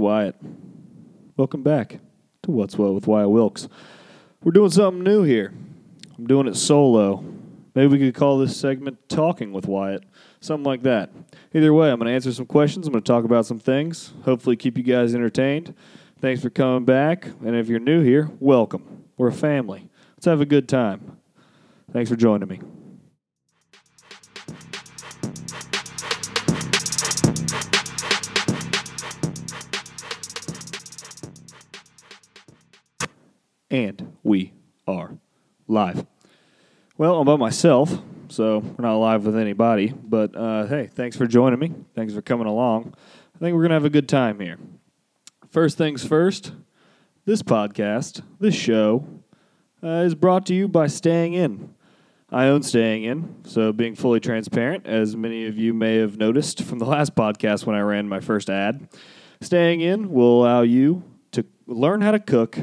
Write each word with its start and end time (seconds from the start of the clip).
Wyatt. 0.00 0.34
Welcome 1.36 1.62
back 1.62 2.00
to 2.42 2.50
What's 2.50 2.78
What 2.78 2.94
with 2.94 3.06
Wyatt 3.06 3.28
Wilkes. 3.28 3.68
We're 4.42 4.52
doing 4.52 4.70
something 4.70 5.02
new 5.02 5.24
here. 5.24 5.52
I'm 6.16 6.26
doing 6.26 6.48
it 6.48 6.56
solo. 6.56 7.22
Maybe 7.74 7.88
we 7.88 7.98
could 7.98 8.14
call 8.14 8.38
this 8.38 8.56
segment 8.56 9.10
Talking 9.10 9.52
with 9.52 9.66
Wyatt, 9.66 10.04
something 10.40 10.64
like 10.64 10.82
that. 10.84 11.10
Either 11.52 11.74
way, 11.74 11.90
I'm 11.90 11.98
going 11.98 12.08
to 12.08 12.14
answer 12.14 12.32
some 12.32 12.46
questions. 12.46 12.86
I'm 12.86 12.94
going 12.94 13.02
to 13.02 13.06
talk 13.06 13.24
about 13.24 13.44
some 13.44 13.58
things, 13.58 14.14
hopefully, 14.24 14.56
keep 14.56 14.78
you 14.78 14.84
guys 14.84 15.14
entertained. 15.14 15.74
Thanks 16.18 16.40
for 16.40 16.48
coming 16.48 16.86
back. 16.86 17.26
And 17.44 17.54
if 17.54 17.68
you're 17.68 17.78
new 17.78 18.02
here, 18.02 18.30
welcome. 18.40 19.04
We're 19.18 19.28
a 19.28 19.32
family. 19.32 19.90
Let's 20.16 20.24
have 20.24 20.40
a 20.40 20.46
good 20.46 20.66
time. 20.66 21.18
Thanks 21.92 22.08
for 22.08 22.16
joining 22.16 22.48
me. 22.48 22.60
And 33.70 34.16
we 34.24 34.52
are 34.88 35.16
live. 35.68 36.04
Well, 36.98 37.20
I'm 37.20 37.24
by 37.24 37.36
myself, 37.36 37.96
so 38.28 38.58
we're 38.58 38.82
not 38.82 38.96
live 38.96 39.24
with 39.24 39.36
anybody. 39.36 39.94
But 39.94 40.34
uh, 40.34 40.66
hey, 40.66 40.88
thanks 40.92 41.16
for 41.16 41.28
joining 41.28 41.60
me. 41.60 41.72
Thanks 41.94 42.12
for 42.12 42.20
coming 42.20 42.48
along. 42.48 42.94
I 43.32 43.38
think 43.38 43.54
we're 43.54 43.62
going 43.62 43.70
to 43.70 43.74
have 43.74 43.84
a 43.84 43.90
good 43.90 44.08
time 44.08 44.40
here. 44.40 44.58
First 45.50 45.78
things 45.78 46.04
first, 46.04 46.52
this 47.26 47.42
podcast, 47.42 48.22
this 48.40 48.56
show, 48.56 49.06
uh, 49.84 50.02
is 50.04 50.16
brought 50.16 50.46
to 50.46 50.54
you 50.54 50.66
by 50.66 50.88
Staying 50.88 51.34
In. 51.34 51.72
I 52.28 52.46
own 52.46 52.64
Staying 52.64 53.04
In, 53.04 53.36
so 53.44 53.72
being 53.72 53.94
fully 53.94 54.18
transparent, 54.18 54.84
as 54.84 55.16
many 55.16 55.46
of 55.46 55.56
you 55.56 55.72
may 55.72 55.98
have 55.98 56.16
noticed 56.16 56.64
from 56.64 56.80
the 56.80 56.86
last 56.86 57.14
podcast 57.14 57.66
when 57.66 57.76
I 57.76 57.82
ran 57.82 58.08
my 58.08 58.18
first 58.18 58.50
ad, 58.50 58.88
Staying 59.40 59.80
In 59.80 60.10
will 60.10 60.42
allow 60.42 60.62
you 60.62 61.04
to 61.30 61.46
learn 61.68 62.00
how 62.00 62.10
to 62.10 62.18
cook 62.18 62.58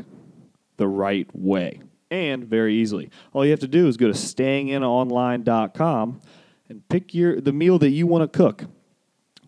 the 0.78 0.88
right 0.88 1.28
way 1.34 1.82
and 2.10 2.46
very 2.46 2.76
easily. 2.76 3.10
All 3.34 3.44
you 3.44 3.52
have 3.52 3.60
to 3.60 3.68
do 3.68 3.88
is 3.88 3.98
go 3.98 4.08
to 4.08 4.14
stayinginonline.com 4.14 6.22
and 6.70 6.90
pick 6.90 7.14
your 7.14 7.42
the 7.42 7.54
meal 7.54 7.80
that 7.80 7.90
you 7.90 8.08
want 8.08 8.32
to 8.32 8.38
cook. 8.38 8.66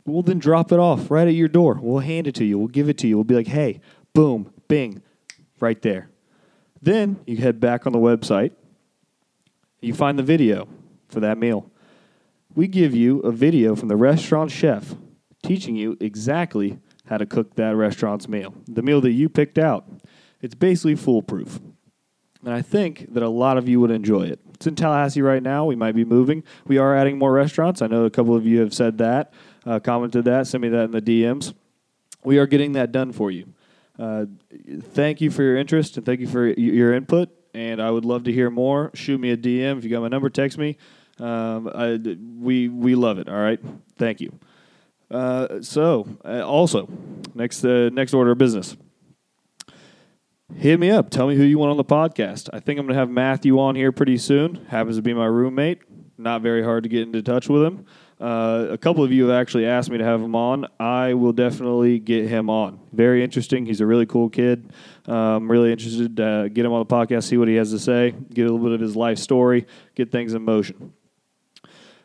We'll 0.05 0.23
then 0.23 0.39
drop 0.39 0.71
it 0.71 0.80
off 0.80 1.11
right 1.11 1.27
at 1.27 1.33
your 1.33 1.47
door. 1.47 1.80
We'll 1.81 1.99
hand 1.99 2.27
it 2.27 2.36
to 2.36 2.45
you. 2.45 2.58
We'll 2.58 2.67
give 2.67 2.89
it 2.89 2.97
to 2.99 3.08
you. 3.08 3.17
We'll 3.17 3.23
be 3.23 3.36
like, 3.36 3.47
"Hey, 3.47 3.81
boom, 4.13 4.53
bing, 4.67 5.02
right 5.59 5.81
there." 5.81 6.09
Then 6.81 7.19
you 7.25 7.38
head 7.38 7.59
back 7.59 7.86
on 7.86 7.93
the 7.93 7.99
website. 7.99 8.52
You 9.81 9.93
find 9.93 10.17
the 10.17 10.23
video 10.23 10.67
for 11.09 11.19
that 11.19 11.38
meal. 11.38 11.69
We 12.55 12.67
give 12.67 12.95
you 12.95 13.19
a 13.19 13.31
video 13.31 13.75
from 13.75 13.89
the 13.89 13.95
restaurant 13.95 14.52
chef 14.52 14.95
teaching 15.43 15.75
you 15.75 15.97
exactly 15.99 16.80
how 17.05 17.17
to 17.17 17.25
cook 17.25 17.55
that 17.55 17.75
restaurant's 17.75 18.27
meal, 18.27 18.53
the 18.67 18.81
meal 18.81 19.02
that 19.02 19.11
you 19.11 19.30
picked 19.30 19.58
out. 19.58 19.88
It's 20.41 20.55
basically 20.55 20.95
foolproof. 20.95 21.59
And 22.43 22.53
I 22.53 22.61
think 22.61 23.13
that 23.13 23.23
a 23.23 23.29
lot 23.29 23.57
of 23.57 23.67
you 23.67 23.79
would 23.81 23.91
enjoy 23.91 24.23
it. 24.23 24.39
It's 24.53 24.67
in 24.67 24.75
Tallahassee 24.75 25.21
right 25.21 25.43
now. 25.43 25.65
We 25.65 25.75
might 25.75 25.95
be 25.95 26.05
moving. 26.05 26.43
We 26.65 26.77
are 26.77 26.95
adding 26.95 27.17
more 27.17 27.33
restaurants. 27.33 27.81
I 27.81 27.87
know 27.87 28.05
a 28.05 28.09
couple 28.09 28.35
of 28.35 28.45
you 28.45 28.59
have 28.61 28.73
said 28.73 28.97
that, 28.99 29.33
uh, 29.65 29.79
commented 29.79 30.25
that, 30.25 30.47
sent 30.47 30.61
me 30.61 30.69
that 30.69 30.85
in 30.85 30.91
the 30.91 31.01
DMs. 31.01 31.53
We 32.23 32.37
are 32.37 32.47
getting 32.47 32.73
that 32.73 32.91
done 32.91 33.11
for 33.11 33.31
you. 33.31 33.53
Uh, 33.97 34.25
thank 34.81 35.19
you 35.19 35.31
for 35.31 35.43
your 35.43 35.57
interest 35.57 35.97
and 35.97 36.05
thank 36.05 36.21
you 36.21 36.27
for 36.27 36.47
your 36.47 36.93
input. 36.93 37.29
And 37.53 37.81
I 37.81 37.91
would 37.91 38.05
love 38.05 38.23
to 38.25 38.31
hear 38.31 38.49
more. 38.49 38.91
Shoot 38.93 39.19
me 39.19 39.31
a 39.31 39.37
DM 39.37 39.77
if 39.77 39.83
you 39.83 39.89
got 39.89 40.01
my 40.01 40.07
number. 40.07 40.29
Text 40.29 40.57
me. 40.57 40.77
Um, 41.19 41.69
I, 41.73 41.99
we 42.39 42.69
we 42.69 42.95
love 42.95 43.17
it. 43.17 43.27
All 43.27 43.35
right. 43.35 43.59
Thank 43.97 44.21
you. 44.21 44.39
Uh, 45.11 45.61
so 45.61 46.07
uh, 46.23 46.41
also 46.41 46.87
next 47.33 47.65
uh, 47.65 47.89
next 47.91 48.13
order 48.13 48.31
of 48.31 48.37
business 48.37 48.77
hit 50.55 50.80
me 50.80 50.89
up. 50.89 51.09
Tell 51.09 51.28
me 51.28 51.36
who 51.36 51.44
you 51.44 51.58
want 51.58 51.72
on 51.72 51.78
the 51.78 51.83
podcast. 51.83 52.50
I 52.53 52.59
think 52.59 52.80
I'm 52.80 52.86
going 52.86 52.95
to 52.95 53.00
have 53.00 53.09
Matthew 53.09 53.59
on 53.59 53.75
here 53.75 53.92
pretty 53.92 54.17
soon. 54.17 54.66
Happens 54.67 54.95
to 54.95 55.02
be 55.02 55.14
my 55.14 55.25
roommate. 55.25 55.82
Not 56.17 56.42
very 56.42 56.64
hard 56.64 56.83
to 56.83 56.89
get 56.89 57.04
into 57.04 57.21
touch 57.21 57.48
with 57.48 57.64
him. 57.64 57.86
Uh, 58.20 58.67
a 58.70 58.77
couple 58.77 59.02
of 59.02 59.11
you 59.14 59.27
have 59.27 59.39
actually 59.39 59.65
asked 59.65 59.89
me 59.89 59.98
to 59.98 60.04
have 60.04 60.21
him 60.21 60.36
on. 60.36 60.67
I 60.77 61.14
will 61.14 61.32
definitely 61.32 61.99
get 61.99 62.27
him 62.27 62.49
on. 62.49 62.82
Very 62.92 63.23
interesting. 63.23 63.65
He's 63.65 63.80
a 63.80 63.86
really 63.86 64.05
cool 64.05 64.30
kid. 64.30 64.73
I'm 65.05 65.14
um, 65.14 65.52
really 65.52 65.71
interested 65.71 66.17
to 66.17 66.49
get 66.52 66.65
him 66.65 66.73
on 66.73 66.86
the 66.86 66.93
podcast, 66.93 67.23
see 67.23 67.38
what 67.38 67.48
he 67.48 67.55
has 67.55 67.71
to 67.71 67.80
say, 67.80 68.11
get 68.11 68.42
a 68.42 68.52
little 68.52 68.59
bit 68.59 68.73
of 68.73 68.82
his 68.82 68.98
life 68.98 69.17
story, 69.17 69.65
get 69.95 70.11
things 70.11 70.33
in 70.33 70.42
motion. 70.42 70.92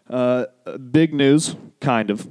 Uh, 0.09 0.47
big 0.93 1.13
news, 1.13 1.57
kind 1.81 2.11
of. 2.11 2.29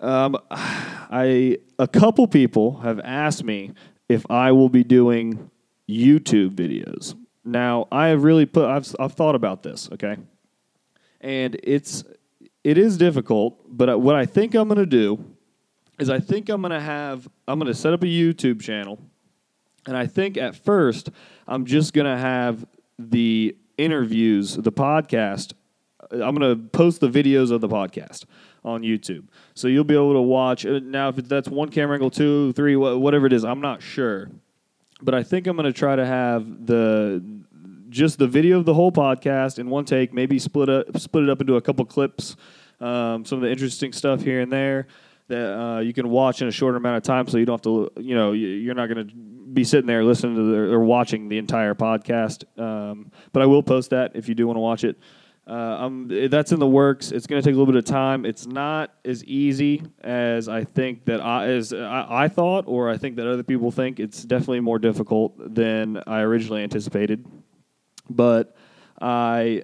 Um, 0.00 0.36
I 0.50 1.58
a 1.78 1.88
couple 1.88 2.28
people 2.28 2.80
have 2.80 3.00
asked 3.00 3.42
me 3.42 3.72
if 4.08 4.28
I 4.30 4.52
will 4.52 4.68
be 4.68 4.84
doing 4.84 5.50
YouTube 5.88 6.50
videos. 6.54 7.14
Now, 7.44 7.88
I 7.90 8.08
have 8.08 8.24
really 8.24 8.46
put 8.46 8.66
I've 8.66 8.94
I've 8.98 9.12
thought 9.12 9.34
about 9.34 9.62
this, 9.62 9.88
okay? 9.92 10.16
And 11.20 11.58
it's 11.62 12.04
it 12.64 12.76
is 12.76 12.96
difficult, 12.96 13.58
but 13.66 14.00
what 14.00 14.14
I 14.14 14.26
think 14.26 14.54
I'm 14.54 14.68
going 14.68 14.78
to 14.78 14.86
do 14.86 15.24
is 15.98 16.10
I 16.10 16.20
think 16.20 16.48
I'm 16.48 16.60
going 16.60 16.72
to 16.72 16.80
have 16.80 17.28
I'm 17.46 17.58
going 17.58 17.72
to 17.72 17.78
set 17.78 17.92
up 17.92 18.02
a 18.02 18.06
YouTube 18.06 18.60
channel. 18.60 18.98
And 19.86 19.96
I 19.96 20.06
think 20.06 20.36
at 20.36 20.54
first 20.54 21.10
I'm 21.46 21.64
just 21.64 21.94
going 21.94 22.06
to 22.06 22.18
have 22.18 22.66
the 22.98 23.56
interviews, 23.78 24.56
the 24.56 24.72
podcast 24.72 25.52
I'm 26.10 26.34
going 26.34 26.40
to 26.40 26.68
post 26.70 27.00
the 27.00 27.08
videos 27.08 27.50
of 27.50 27.60
the 27.60 27.68
podcast 27.68 28.24
on 28.64 28.82
YouTube. 28.82 29.26
So 29.54 29.68
you'll 29.68 29.84
be 29.84 29.94
able 29.94 30.14
to 30.14 30.22
watch. 30.22 30.66
Uh, 30.66 30.80
now, 30.82 31.08
if 31.08 31.16
that's 31.16 31.48
one 31.48 31.68
camera 31.70 31.96
angle, 31.96 32.10
two, 32.10 32.52
three, 32.52 32.76
whatever 32.76 33.26
it 33.26 33.32
is, 33.32 33.44
I'm 33.44 33.60
not 33.60 33.82
sure. 33.82 34.30
But 35.00 35.14
I 35.14 35.22
think 35.22 35.46
I'm 35.46 35.56
going 35.56 35.72
to 35.72 35.78
try 35.78 35.96
to 35.96 36.04
have 36.04 36.66
the 36.66 37.22
just 37.88 38.18
the 38.18 38.26
video 38.26 38.58
of 38.58 38.66
the 38.66 38.74
whole 38.74 38.92
podcast 38.92 39.58
in 39.58 39.70
one 39.70 39.84
take, 39.84 40.12
maybe 40.12 40.38
split 40.38 40.68
up, 40.68 40.98
split 40.98 41.24
it 41.24 41.30
up 41.30 41.40
into 41.40 41.56
a 41.56 41.60
couple 41.60 41.84
clips, 41.86 42.36
um, 42.80 43.24
some 43.24 43.38
of 43.38 43.42
the 43.42 43.50
interesting 43.50 43.92
stuff 43.92 44.20
here 44.20 44.40
and 44.40 44.52
there 44.52 44.86
that 45.28 45.58
uh, 45.58 45.78
you 45.80 45.92
can 45.92 46.08
watch 46.08 46.42
in 46.42 46.48
a 46.48 46.50
shorter 46.50 46.76
amount 46.76 46.96
of 46.96 47.02
time, 47.02 47.26
so 47.28 47.38
you 47.38 47.44
don't 47.44 47.54
have 47.54 47.62
to, 47.62 48.02
you 48.02 48.14
know, 48.14 48.32
you're 48.32 48.74
not 48.74 48.88
going 48.88 49.06
to 49.06 49.14
be 49.14 49.62
sitting 49.62 49.86
there 49.86 50.02
listening 50.02 50.36
to 50.36 50.42
the, 50.42 50.58
or 50.72 50.80
watching 50.80 51.28
the 51.28 51.38
entire 51.38 51.74
podcast. 51.74 52.44
Um, 52.58 53.12
but 53.32 53.42
I 53.42 53.46
will 53.46 53.62
post 53.62 53.90
that 53.90 54.12
if 54.14 54.28
you 54.28 54.34
do 54.34 54.46
want 54.46 54.56
to 54.56 54.60
watch 54.60 54.84
it. 54.84 54.98
Uh, 55.48 55.88
that's 56.28 56.52
in 56.52 56.60
the 56.60 56.66
works. 56.66 57.10
It's 57.10 57.26
going 57.26 57.40
to 57.40 57.46
take 57.46 57.54
a 57.54 57.58
little 57.58 57.72
bit 57.72 57.78
of 57.78 57.86
time. 57.86 58.26
It's 58.26 58.46
not 58.46 58.92
as 59.02 59.24
easy 59.24 59.82
as 60.02 60.46
I 60.46 60.64
think 60.64 61.06
that 61.06 61.22
I 61.22 61.48
as 61.48 61.72
I, 61.72 62.06
I, 62.24 62.28
thought, 62.28 62.64
or 62.66 62.90
I 62.90 62.98
think 62.98 63.16
that 63.16 63.26
other 63.26 63.42
people 63.42 63.70
think. 63.70 63.98
It's 63.98 64.22
definitely 64.22 64.60
more 64.60 64.78
difficult 64.78 65.54
than 65.54 66.02
I 66.06 66.20
originally 66.20 66.62
anticipated. 66.62 67.24
But 68.10 68.54
I 69.00 69.62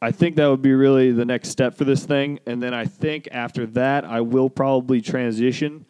I 0.00 0.12
think 0.12 0.36
that 0.36 0.46
would 0.46 0.62
be 0.62 0.72
really 0.72 1.12
the 1.12 1.26
next 1.26 1.50
step 1.50 1.74
for 1.74 1.84
this 1.84 2.06
thing. 2.06 2.38
And 2.46 2.62
then 2.62 2.72
I 2.72 2.86
think 2.86 3.28
after 3.30 3.66
that, 3.66 4.06
I 4.06 4.22
will 4.22 4.48
probably 4.48 5.02
transition 5.02 5.84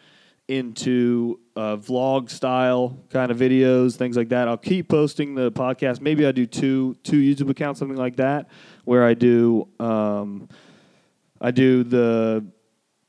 into 0.48 1.38
uh, 1.54 1.76
vlog 1.76 2.30
style 2.30 2.98
kind 3.10 3.30
of 3.30 3.38
videos, 3.38 3.96
things 3.96 4.16
like 4.16 4.30
that. 4.30 4.48
I'll 4.48 4.56
keep 4.56 4.88
posting 4.88 5.34
the 5.34 5.52
podcast. 5.52 6.00
Maybe 6.00 6.26
I 6.26 6.32
do 6.32 6.46
two 6.46 6.96
two 7.04 7.20
YouTube 7.20 7.50
accounts, 7.50 7.78
something 7.78 7.98
like 7.98 8.16
that 8.16 8.48
where 8.84 9.04
I 9.04 9.14
do 9.14 9.68
um, 9.78 10.48
I 11.40 11.50
do 11.50 11.84
the 11.84 12.44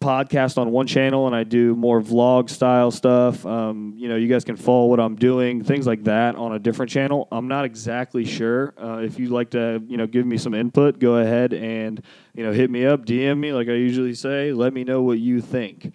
podcast 0.01 0.57
on 0.57 0.71
one 0.71 0.87
channel 0.87 1.27
and 1.27 1.35
I 1.35 1.43
do 1.43 1.75
more 1.75 2.01
vlog 2.01 2.49
style 2.49 2.89
stuff. 2.89 3.45
Um, 3.45 3.93
you 3.97 4.07
know, 4.07 4.15
you 4.15 4.27
guys 4.27 4.45
can 4.45 4.55
follow 4.55 4.85
what 4.85 4.99
I'm 4.99 5.15
doing, 5.15 5.63
things 5.63 5.85
like 5.85 6.05
that 6.05 6.35
on 6.35 6.53
a 6.53 6.59
different 6.59 6.89
channel. 6.89 7.27
I'm 7.31 7.47
not 7.47 7.65
exactly 7.65 8.23
sure. 8.23 8.73
Uh, 8.81 8.99
if 8.99 9.19
you'd 9.19 9.31
like 9.31 9.51
to, 9.51 9.83
you 9.87 9.97
know, 9.97 10.07
give 10.07 10.25
me 10.25 10.37
some 10.37 10.53
input, 10.53 10.99
go 10.99 11.15
ahead 11.15 11.53
and 11.53 12.01
you 12.33 12.45
know 12.45 12.53
hit 12.53 12.69
me 12.69 12.85
up, 12.85 13.05
DM 13.05 13.39
me 13.39 13.51
like 13.51 13.67
I 13.67 13.73
usually 13.73 14.13
say. 14.13 14.53
Let 14.53 14.73
me 14.73 14.83
know 14.83 15.01
what 15.01 15.19
you 15.19 15.41
think. 15.41 15.93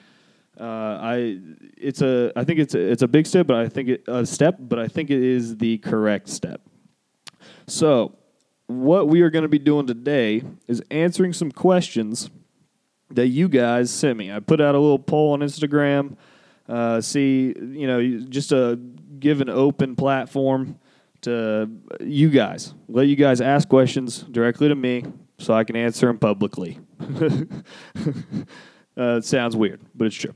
Uh, 0.59 0.65
I 0.65 1.41
it's 1.77 2.01
a 2.01 2.33
I 2.37 2.45
think 2.45 2.61
it's 2.61 2.75
a, 2.75 2.81
it's 2.81 3.03
a 3.03 3.09
big 3.09 3.27
step, 3.27 3.47
but 3.47 3.57
I 3.57 3.69
think 3.69 3.89
it, 3.89 4.05
a 4.07 4.25
step, 4.25 4.57
but 4.61 4.79
I 4.79 4.87
think 4.87 5.11
it 5.11 5.23
is 5.23 5.57
the 5.57 5.79
correct 5.79 6.29
step. 6.29 6.61
So 7.67 8.17
what 8.67 9.09
we 9.09 9.23
are 9.23 9.31
going 9.31 9.43
to 9.43 9.49
be 9.49 9.59
doing 9.59 9.87
today 9.87 10.43
is 10.69 10.83
answering 10.91 11.33
some 11.33 11.51
questions 11.51 12.31
that 13.11 13.29
you 13.29 13.49
guys 13.49 13.91
sent 13.91 14.19
me. 14.19 14.33
I 14.33 14.41
put 14.41 14.61
out 14.61 14.75
a 14.75 14.79
little 14.79 14.99
poll 14.99 15.33
on 15.33 15.41
Instagram. 15.41 16.17
Uh, 16.69 17.01
see, 17.01 17.55
you 17.59 17.87
know, 17.87 18.27
just 18.29 18.49
to 18.49 18.79
give 19.19 19.41
an 19.41 19.51
open 19.51 19.97
platform 19.97 20.79
to 21.23 21.71
you 22.01 22.31
guys. 22.31 22.75
Let 22.89 23.07
you 23.07 23.17
guys 23.17 23.41
ask 23.41 23.69
questions 23.69 24.23
directly 24.23 24.69
to 24.69 24.75
me 24.75 25.05
so 25.39 25.55
I 25.55 25.65
can 25.65 25.77
answer 25.77 26.07
them 26.07 26.19
publicly. 26.19 26.79
uh, 28.99 29.17
it 29.19 29.25
sounds 29.25 29.57
weird, 29.57 29.81
but 29.95 30.07
it's 30.07 30.17
true. 30.17 30.35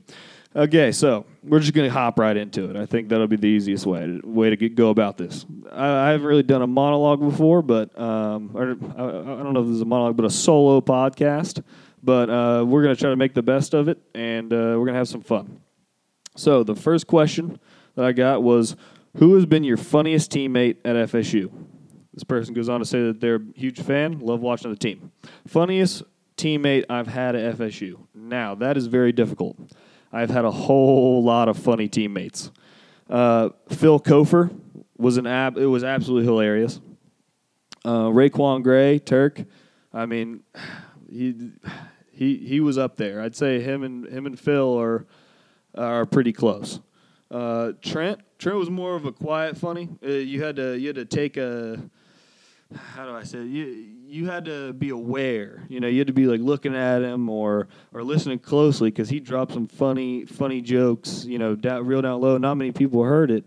Okay, 0.55 0.91
so 0.91 1.27
we're 1.43 1.59
just 1.59 1.75
to 1.75 1.89
hop 1.89 2.17
right 2.17 2.35
into 2.35 2.71
it. 2.71 2.75
I 2.75 2.87
think 2.87 3.09
that'll 3.09 3.27
be 3.27 3.35
the 3.35 3.47
easiest 3.47 3.85
way 3.85 3.99
to, 3.99 4.21
way 4.23 4.49
to 4.49 4.55
get, 4.55 4.73
go 4.73 4.89
about 4.89 5.15
this. 5.15 5.45
I, 5.71 6.07
I, 6.07 6.09
haven't 6.09 6.25
really 6.25 6.41
done 6.41 6.63
a 6.63 6.67
monologue 6.67 7.19
before, 7.19 7.61
but 7.61 7.97
um, 7.99 8.49
or, 8.55 8.71
I, 8.97 9.03
I, 9.03 9.43
don't 9.43 9.53
know 9.53 9.59
if 9.59 9.67
this 9.67 9.75
is 9.75 9.81
a 9.81 9.85
monologue, 9.85 10.17
but 10.17 10.25
a 10.25 10.29
solo 10.29 10.81
podcast. 10.81 11.63
But 12.01 12.29
uh, 12.31 12.65
we're 12.65 12.81
to 12.95 12.99
try 12.99 13.11
to 13.11 13.15
make 13.15 13.35
the 13.35 13.43
best 13.43 13.75
of 13.75 13.89
it, 13.89 13.99
and 14.15 14.51
uh, 14.51 14.73
we're 14.77 14.85
to 14.87 14.93
have 14.93 15.07
some 15.07 15.21
fun. 15.21 15.61
So 16.35 16.63
the 16.63 16.75
first 16.75 17.05
question 17.05 17.59
that 17.95 18.05
I 18.05 18.11
got 18.11 18.41
was, 18.41 18.75
"Who 19.17 19.35
has 19.35 19.45
been 19.45 19.63
your 19.63 19.77
funniest 19.77 20.31
teammate 20.31 20.77
at 20.83 20.95
FSU?" 20.95 21.51
This 22.13 22.23
person 22.23 22.55
goes 22.55 22.69
on 22.69 22.79
to 22.79 22.85
say 22.85 23.03
that 23.03 23.21
they're 23.21 23.35
a 23.35 23.41
huge 23.53 23.81
fan, 23.81 24.19
love 24.19 24.41
watching 24.41 24.71
the 24.71 24.77
team. 24.77 25.11
Funniest 25.45 26.03
teammate 26.39 26.85
I've 26.89 27.07
had 27.07 27.35
at 27.35 27.57
FSU. 27.57 27.99
Now 28.15 28.55
that 28.55 28.77
is 28.77 28.87
very 28.87 29.11
difficult. 29.11 29.57
I've 30.11 30.29
had 30.29 30.45
a 30.45 30.51
whole 30.51 31.23
lot 31.23 31.49
of 31.49 31.57
funny 31.57 31.87
teammates. 31.87 32.51
Uh, 33.09 33.49
Phil 33.69 33.99
Cofer 33.99 34.49
was 34.97 35.17
an 35.17 35.27
ab. 35.27 35.57
It 35.57 35.65
was 35.65 35.83
absolutely 35.83 36.25
hilarious. 36.25 36.79
Uh, 37.85 38.05
RaiQuan 38.05 38.63
Gray, 38.63 38.99
Turk. 38.99 39.43
I 39.93 40.05
mean, 40.05 40.41
he 41.09 41.51
he 42.11 42.37
he 42.37 42.59
was 42.59 42.77
up 42.77 42.95
there. 42.97 43.21
I'd 43.21 43.35
say 43.35 43.61
him 43.61 43.83
and 43.83 44.05
him 44.07 44.25
and 44.25 44.39
Phil 44.39 44.79
are 44.79 45.05
are 45.75 46.05
pretty 46.05 46.33
close. 46.33 46.79
Uh, 47.31 47.73
Trent 47.81 48.19
Trent 48.37 48.57
was 48.57 48.69
more 48.69 48.95
of 48.95 49.05
a 49.05 49.11
quiet 49.11 49.57
funny. 49.57 49.89
Uh, 50.03 50.09
you 50.09 50.43
had 50.43 50.55
to 50.55 50.77
you 50.77 50.87
had 50.87 50.95
to 50.95 51.05
take 51.05 51.37
a 51.37 51.79
how 52.75 53.05
do 53.05 53.13
I 53.13 53.23
say 53.23 53.39
it? 53.39 53.47
you 53.47 53.65
you 54.09 54.25
had 54.25 54.45
to 54.45 54.73
be 54.73 54.89
aware. 54.89 55.65
You 55.69 55.79
know, 55.79 55.87
you 55.87 55.99
had 55.99 56.07
to 56.07 56.13
be 56.13 56.25
like 56.25 56.41
looking 56.41 56.75
at 56.75 57.01
him 57.01 57.29
or 57.29 57.67
or 57.93 58.03
listening 58.03 58.39
closely 58.39 58.89
because 58.89 59.09
he 59.09 59.19
dropped 59.19 59.53
some 59.53 59.67
funny 59.67 60.25
funny 60.25 60.61
jokes. 60.61 61.25
You 61.25 61.39
know, 61.39 61.55
down, 61.55 61.85
real 61.85 62.01
down 62.01 62.19
low. 62.21 62.37
Not 62.37 62.55
many 62.55 62.71
people 62.71 63.03
heard 63.03 63.31
it, 63.31 63.43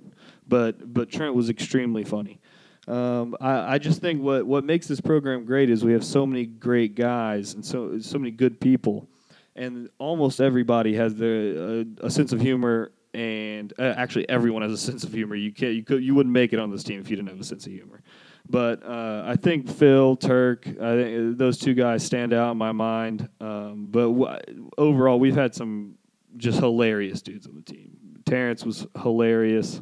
but 0.47 0.93
but 0.93 1.11
Trent 1.11 1.35
was 1.35 1.51
extremely 1.51 2.05
funny. 2.05 2.41
Um, 2.89 3.37
I, 3.41 3.75
I 3.75 3.79
just 3.79 4.01
think 4.01 4.23
what, 4.23 4.45
what 4.45 4.65
makes 4.65 4.89
this 4.89 5.01
program 5.01 5.45
great 5.45 5.71
is 5.71 5.85
we 5.85 5.93
have 5.93 6.05
so 6.05 6.27
many 6.27 6.47
great 6.47 6.97
guys 6.97 7.55
and 7.55 7.65
so 7.65 8.01
so 8.01 8.19
many 8.19 8.31
good 8.31 8.61
people, 8.61 9.09
and 9.55 9.89
almost 9.99 10.41
everybody 10.41 10.95
has 10.95 11.15
the 11.15 11.87
uh, 12.01 12.07
a 12.07 12.11
sense 12.11 12.33
of 12.33 12.41
humor 12.41 12.91
and 13.15 13.73
uh, 13.79 13.95
actually 13.97 14.29
everyone 14.29 14.63
has 14.63 14.73
a 14.73 14.79
sense 14.79 15.05
of 15.05 15.13
humor. 15.13 15.35
You 15.35 15.53
can't 15.53 15.75
you 15.75 15.83
could 15.83 16.03
you 16.03 16.15
wouldn't 16.15 16.33
make 16.33 16.53
it 16.53 16.59
on 16.59 16.71
this 16.71 16.83
team 16.83 17.01
if 17.01 17.11
you 17.11 17.17
didn't 17.17 17.29
have 17.29 17.41
a 17.41 17.45
sense 17.45 17.67
of 17.67 17.73
humor. 17.73 18.01
But 18.49 18.85
uh, 18.85 19.23
I 19.25 19.37
think 19.37 19.69
Phil 19.69 20.17
Turk, 20.17 20.67
I 20.67 20.95
think 20.95 21.39
those 21.39 21.59
two 21.59 21.75
guys 21.75 22.05
stand 22.05 22.33
out 22.33 22.53
in 22.53 22.59
my 22.59 22.73
mind. 22.73 23.29
Um, 23.41 23.87
but 23.91 24.09
w- 24.09 24.71
overall, 24.77 25.19
we've 25.19 25.37
had 25.37 25.55
some 25.55 25.95
just 26.37 26.59
hilarious 26.59 27.23
dudes 27.23 27.47
on 27.47 27.55
the 27.55 27.63
team. 27.63 27.97
Terance 28.27 28.65
was 28.65 28.87
hilarious. 29.01 29.81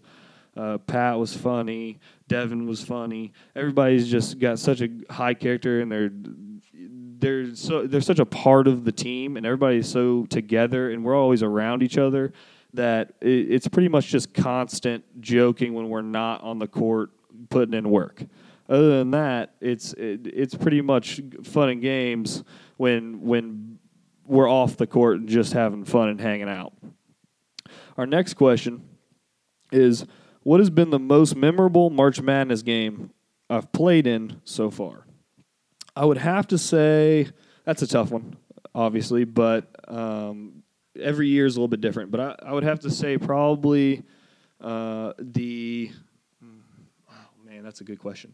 Uh, 0.56 0.78
Pat 0.78 1.18
was 1.18 1.36
funny. 1.36 1.98
Devin 2.28 2.66
was 2.66 2.82
funny. 2.82 3.32
Everybody's 3.56 4.10
just 4.10 4.38
got 4.38 4.58
such 4.58 4.80
a 4.82 4.88
high 5.08 5.34
character, 5.34 5.80
and 5.80 5.90
they're 5.90 6.10
they're 7.20 7.54
so 7.54 7.86
they're 7.86 8.00
such 8.00 8.18
a 8.18 8.26
part 8.26 8.66
of 8.66 8.84
the 8.84 8.92
team, 8.92 9.36
and 9.36 9.46
everybody's 9.46 9.88
so 9.88 10.26
together, 10.26 10.90
and 10.90 11.04
we're 11.04 11.16
always 11.16 11.42
around 11.42 11.82
each 11.82 11.98
other 11.98 12.32
that 12.74 13.14
it, 13.20 13.52
it's 13.52 13.68
pretty 13.68 13.88
much 13.88 14.06
just 14.06 14.34
constant 14.34 15.04
joking 15.20 15.74
when 15.74 15.88
we're 15.88 16.02
not 16.02 16.42
on 16.42 16.58
the 16.58 16.68
court 16.68 17.10
putting 17.48 17.74
in 17.74 17.90
work. 17.90 18.22
Other 18.70 18.98
than 18.98 19.10
that, 19.10 19.56
it's 19.60 19.94
it, 19.94 20.28
it's 20.28 20.54
pretty 20.54 20.80
much 20.80 21.20
fun 21.42 21.70
and 21.70 21.82
games 21.82 22.44
when 22.76 23.20
when 23.22 23.80
we're 24.24 24.48
off 24.48 24.76
the 24.76 24.86
court 24.86 25.18
and 25.18 25.28
just 25.28 25.52
having 25.52 25.84
fun 25.84 26.08
and 26.08 26.20
hanging 26.20 26.48
out. 26.48 26.72
Our 27.98 28.06
next 28.06 28.34
question 28.34 28.84
is 29.72 30.06
what 30.44 30.60
has 30.60 30.70
been 30.70 30.90
the 30.90 31.00
most 31.00 31.34
memorable 31.34 31.90
March 31.90 32.20
Madness 32.20 32.62
game 32.62 33.10
I've 33.50 33.72
played 33.72 34.06
in 34.06 34.40
so 34.44 34.70
far? 34.70 35.04
I 35.96 36.04
would 36.04 36.18
have 36.18 36.46
to 36.48 36.58
say 36.58 37.26
that's 37.64 37.82
a 37.82 37.88
tough 37.88 38.12
one, 38.12 38.36
obviously, 38.72 39.24
but 39.24 39.68
um, 39.88 40.62
every 40.98 41.26
year 41.26 41.44
is 41.44 41.56
a 41.56 41.58
little 41.58 41.66
bit 41.66 41.80
different. 41.80 42.12
But 42.12 42.20
I, 42.20 42.36
I 42.50 42.52
would 42.52 42.62
have 42.62 42.78
to 42.80 42.90
say 42.90 43.18
probably 43.18 44.04
uh, 44.60 45.14
the. 45.18 45.90
Oh 47.10 47.44
man, 47.44 47.64
that's 47.64 47.80
a 47.80 47.84
good 47.84 47.98
question 47.98 48.32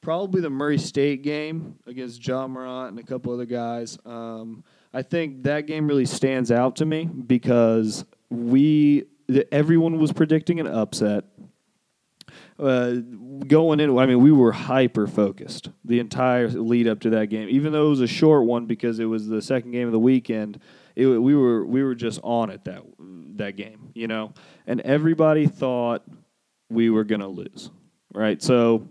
probably 0.00 0.40
the 0.40 0.50
Murray 0.50 0.78
State 0.78 1.22
game 1.22 1.76
against 1.86 2.26
Ja 2.26 2.46
Morant 2.46 2.90
and 2.90 2.98
a 2.98 3.02
couple 3.02 3.32
other 3.32 3.46
guys. 3.46 3.98
Um, 4.04 4.64
I 4.92 5.02
think 5.02 5.42
that 5.44 5.66
game 5.66 5.86
really 5.86 6.06
stands 6.06 6.50
out 6.50 6.76
to 6.76 6.86
me 6.86 7.04
because 7.04 8.04
we 8.30 9.04
everyone 9.52 9.98
was 9.98 10.12
predicting 10.12 10.60
an 10.60 10.66
upset. 10.66 11.24
Uh, 12.58 12.96
going 13.46 13.78
in, 13.78 13.96
I 13.96 14.06
mean, 14.06 14.20
we 14.20 14.32
were 14.32 14.50
hyper 14.50 15.06
focused 15.06 15.70
the 15.84 16.00
entire 16.00 16.48
lead 16.48 16.88
up 16.88 17.00
to 17.00 17.10
that 17.10 17.26
game. 17.26 17.48
Even 17.48 17.72
though 17.72 17.86
it 17.86 17.90
was 17.90 18.00
a 18.00 18.06
short 18.08 18.46
one 18.46 18.66
because 18.66 18.98
it 18.98 19.04
was 19.04 19.28
the 19.28 19.40
second 19.40 19.70
game 19.70 19.86
of 19.86 19.92
the 19.92 19.98
weekend, 19.98 20.60
it, 20.96 21.06
we 21.06 21.34
were 21.36 21.64
we 21.64 21.82
were 21.84 21.94
just 21.94 22.20
on 22.24 22.50
it 22.50 22.64
that 22.64 22.82
that 23.36 23.56
game, 23.56 23.92
you 23.94 24.08
know. 24.08 24.32
And 24.66 24.80
everybody 24.80 25.46
thought 25.46 26.04
we 26.68 26.90
were 26.90 27.04
going 27.04 27.20
to 27.20 27.28
lose, 27.28 27.70
right? 28.12 28.42
So 28.42 28.88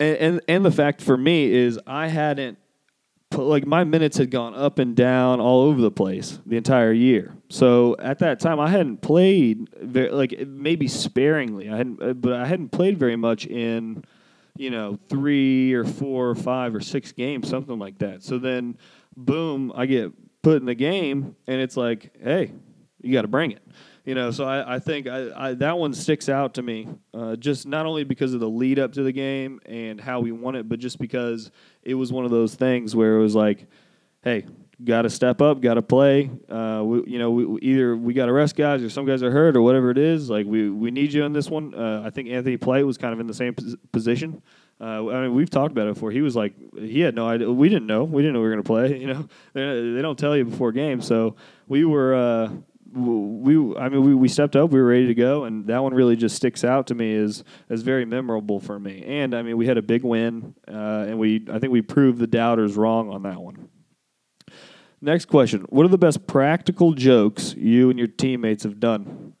and, 0.00 0.16
and 0.16 0.40
and 0.48 0.64
the 0.64 0.70
fact 0.70 1.00
for 1.00 1.16
me 1.16 1.52
is 1.52 1.78
I 1.86 2.08
hadn't 2.08 2.58
put, 3.30 3.44
like 3.44 3.66
my 3.66 3.84
minutes 3.84 4.16
had 4.16 4.30
gone 4.30 4.54
up 4.54 4.78
and 4.78 4.96
down 4.96 5.40
all 5.40 5.62
over 5.62 5.80
the 5.80 5.90
place 5.90 6.40
the 6.46 6.56
entire 6.56 6.92
year. 6.92 7.34
So 7.48 7.96
at 7.98 8.18
that 8.20 8.40
time, 8.40 8.60
I 8.60 8.68
hadn't 8.68 8.98
played 8.98 9.68
very, 9.80 10.10
like 10.10 10.46
maybe 10.46 10.88
sparingly. 10.88 11.68
I 11.68 11.76
hadn't, 11.76 12.02
uh, 12.02 12.12
but 12.14 12.34
I 12.34 12.46
hadn't 12.46 12.70
played 12.70 12.98
very 12.98 13.16
much 13.16 13.46
in 13.46 14.04
you 14.56 14.70
know 14.70 14.98
three 15.08 15.72
or 15.74 15.84
four 15.84 16.28
or 16.30 16.34
five 16.34 16.74
or 16.74 16.80
six 16.80 17.12
games, 17.12 17.48
something 17.48 17.78
like 17.78 17.98
that. 17.98 18.22
So 18.22 18.38
then, 18.38 18.78
boom, 19.16 19.72
I 19.74 19.86
get 19.86 20.12
put 20.42 20.56
in 20.56 20.66
the 20.66 20.74
game, 20.74 21.36
and 21.46 21.60
it's 21.60 21.76
like, 21.76 22.12
hey, 22.22 22.52
you 23.02 23.12
got 23.12 23.22
to 23.22 23.28
bring 23.28 23.52
it 23.52 23.62
you 24.08 24.14
know, 24.14 24.30
so 24.30 24.46
I, 24.46 24.76
I 24.76 24.78
think 24.78 25.06
I, 25.06 25.28
I, 25.36 25.54
that 25.54 25.76
one 25.76 25.92
sticks 25.92 26.30
out 26.30 26.54
to 26.54 26.62
me, 26.62 26.88
uh, 27.12 27.36
just 27.36 27.66
not 27.66 27.84
only 27.84 28.04
because 28.04 28.32
of 28.32 28.40
the 28.40 28.48
lead 28.48 28.78
up 28.78 28.94
to 28.94 29.02
the 29.02 29.12
game 29.12 29.60
and 29.66 30.00
how 30.00 30.20
we 30.20 30.32
won 30.32 30.54
it, 30.54 30.66
but 30.66 30.78
just 30.78 30.98
because 30.98 31.50
it 31.82 31.92
was 31.92 32.10
one 32.10 32.24
of 32.24 32.30
those 32.30 32.54
things 32.54 32.96
where 32.96 33.16
it 33.16 33.20
was 33.20 33.34
like, 33.34 33.66
hey, 34.22 34.46
got 34.82 35.02
to 35.02 35.10
step 35.10 35.42
up, 35.42 35.60
got 35.60 35.74
to 35.74 35.82
play. 35.82 36.30
Uh, 36.48 36.82
we, 36.86 37.04
you 37.06 37.18
know, 37.18 37.30
we, 37.30 37.60
either 37.60 37.98
we 37.98 38.14
got 38.14 38.26
to 38.26 38.32
rest 38.32 38.56
guys 38.56 38.82
or 38.82 38.88
some 38.88 39.04
guys 39.04 39.22
are 39.22 39.30
hurt 39.30 39.54
or 39.54 39.60
whatever 39.60 39.90
it 39.90 39.98
is. 39.98 40.30
Like 40.30 40.46
we, 40.46 40.70
we 40.70 40.90
need 40.90 41.12
you 41.12 41.24
in 41.24 41.34
this 41.34 41.50
one. 41.50 41.74
Uh, 41.74 42.00
I 42.02 42.08
think 42.08 42.30
Anthony 42.30 42.56
Polite 42.56 42.86
was 42.86 42.96
kind 42.96 43.12
of 43.12 43.20
in 43.20 43.26
the 43.26 43.34
same 43.34 43.52
pos- 43.52 43.76
position. 43.92 44.40
Uh, 44.80 45.06
I 45.10 45.20
mean, 45.20 45.34
we've 45.34 45.50
talked 45.50 45.72
about 45.72 45.86
it 45.86 45.92
before. 45.92 46.12
He 46.12 46.22
was 46.22 46.34
like, 46.34 46.54
he 46.78 47.00
had 47.00 47.14
no 47.14 47.28
idea. 47.28 47.52
We 47.52 47.68
didn't 47.68 47.86
know. 47.86 48.04
We 48.04 48.22
didn't 48.22 48.32
know 48.32 48.40
we 48.40 48.46
were 48.46 48.54
going 48.54 48.62
to 48.62 48.66
play. 48.66 48.98
You 49.00 49.08
know, 49.08 49.28
they, 49.52 49.92
they 49.92 50.00
don't 50.00 50.18
tell 50.18 50.34
you 50.34 50.46
before 50.46 50.72
games. 50.72 51.06
So 51.06 51.36
we 51.66 51.84
were 51.84 52.14
uh, 52.14 52.50
we 52.98 53.76
I 53.76 53.88
mean 53.88 54.04
we, 54.04 54.14
we 54.14 54.28
stepped 54.28 54.56
up 54.56 54.70
we 54.70 54.80
were 54.80 54.86
ready 54.86 55.06
to 55.06 55.14
go 55.14 55.44
and 55.44 55.66
that 55.66 55.82
one 55.82 55.94
really 55.94 56.16
just 56.16 56.36
sticks 56.36 56.64
out 56.64 56.86
to 56.88 56.94
me 56.94 57.14
as 57.14 57.44
as 57.68 57.82
very 57.82 58.04
memorable 58.04 58.60
for 58.60 58.78
me 58.78 59.04
and 59.06 59.34
I 59.34 59.42
mean 59.42 59.56
we 59.56 59.66
had 59.66 59.78
a 59.78 59.82
big 59.82 60.04
win 60.04 60.54
uh, 60.66 61.06
and 61.08 61.18
we 61.18 61.46
I 61.50 61.58
think 61.58 61.72
we 61.72 61.82
proved 61.82 62.18
the 62.18 62.26
doubters 62.26 62.76
wrong 62.76 63.10
on 63.10 63.22
that 63.22 63.40
one. 63.40 63.68
Next 65.00 65.26
question: 65.26 65.64
What 65.68 65.84
are 65.84 65.90
the 65.90 65.98
best 65.98 66.26
practical 66.26 66.92
jokes 66.92 67.54
you 67.56 67.90
and 67.90 67.98
your 67.98 68.08
teammates 68.08 68.64
have 68.64 68.80
done? 68.80 69.34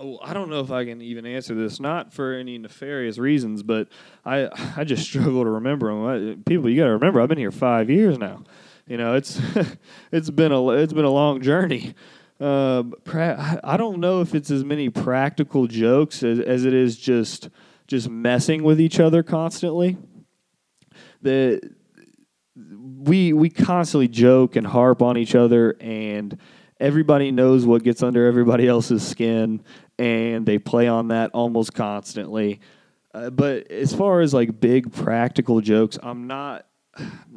Oh, 0.00 0.18
I 0.22 0.32
don't 0.32 0.48
know 0.48 0.60
if 0.60 0.70
I 0.70 0.84
can 0.84 1.00
even 1.02 1.26
answer 1.26 1.54
this. 1.54 1.78
Not 1.80 2.12
for 2.12 2.34
any 2.34 2.58
nefarious 2.58 3.18
reasons, 3.18 3.62
but 3.62 3.88
I 4.24 4.48
I 4.76 4.84
just 4.84 5.04
struggle 5.08 5.44
to 5.44 5.50
remember 5.50 5.88
them. 5.88 6.04
I, 6.04 6.36
people, 6.48 6.68
you 6.68 6.76
got 6.76 6.86
to 6.86 6.92
remember, 6.92 7.20
I've 7.20 7.28
been 7.28 7.38
here 7.38 7.52
five 7.52 7.90
years 7.90 8.18
now. 8.18 8.42
You 8.88 8.96
know, 8.96 9.14
it's 9.14 9.40
it's 10.12 10.30
been 10.30 10.50
a 10.50 10.68
it's 10.70 10.92
been 10.92 11.04
a 11.04 11.10
long 11.10 11.42
journey. 11.42 11.94
Um, 12.40 12.94
pra- 13.04 13.60
I 13.64 13.76
don't 13.76 13.98
know 13.98 14.20
if 14.20 14.34
it's 14.34 14.50
as 14.50 14.64
many 14.64 14.90
practical 14.90 15.66
jokes 15.66 16.22
as, 16.22 16.38
as 16.38 16.64
it 16.64 16.72
is 16.72 16.96
just 16.96 17.48
just 17.88 18.08
messing 18.08 18.62
with 18.62 18.80
each 18.80 19.00
other 19.00 19.22
constantly. 19.22 19.96
The 21.22 21.60
we 22.54 23.32
we 23.32 23.50
constantly 23.50 24.08
joke 24.08 24.56
and 24.56 24.66
harp 24.66 25.02
on 25.02 25.16
each 25.16 25.34
other, 25.34 25.76
and 25.80 26.38
everybody 26.78 27.32
knows 27.32 27.66
what 27.66 27.82
gets 27.82 28.02
under 28.02 28.26
everybody 28.26 28.68
else's 28.68 29.06
skin, 29.06 29.62
and 29.98 30.46
they 30.46 30.58
play 30.58 30.86
on 30.86 31.08
that 31.08 31.32
almost 31.32 31.74
constantly. 31.74 32.60
Uh, 33.14 33.30
but 33.30 33.70
as 33.70 33.92
far 33.94 34.20
as 34.20 34.32
like 34.32 34.60
big 34.60 34.92
practical 34.92 35.60
jokes, 35.60 35.98
I'm 36.00 36.26
not. 36.28 36.66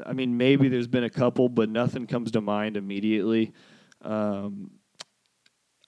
I 0.05 0.13
mean, 0.13 0.37
maybe 0.37 0.69
there's 0.69 0.87
been 0.87 1.03
a 1.03 1.09
couple, 1.09 1.49
but 1.49 1.69
nothing 1.69 2.07
comes 2.07 2.31
to 2.31 2.41
mind 2.41 2.77
immediately. 2.77 3.53
Um, 4.01 4.71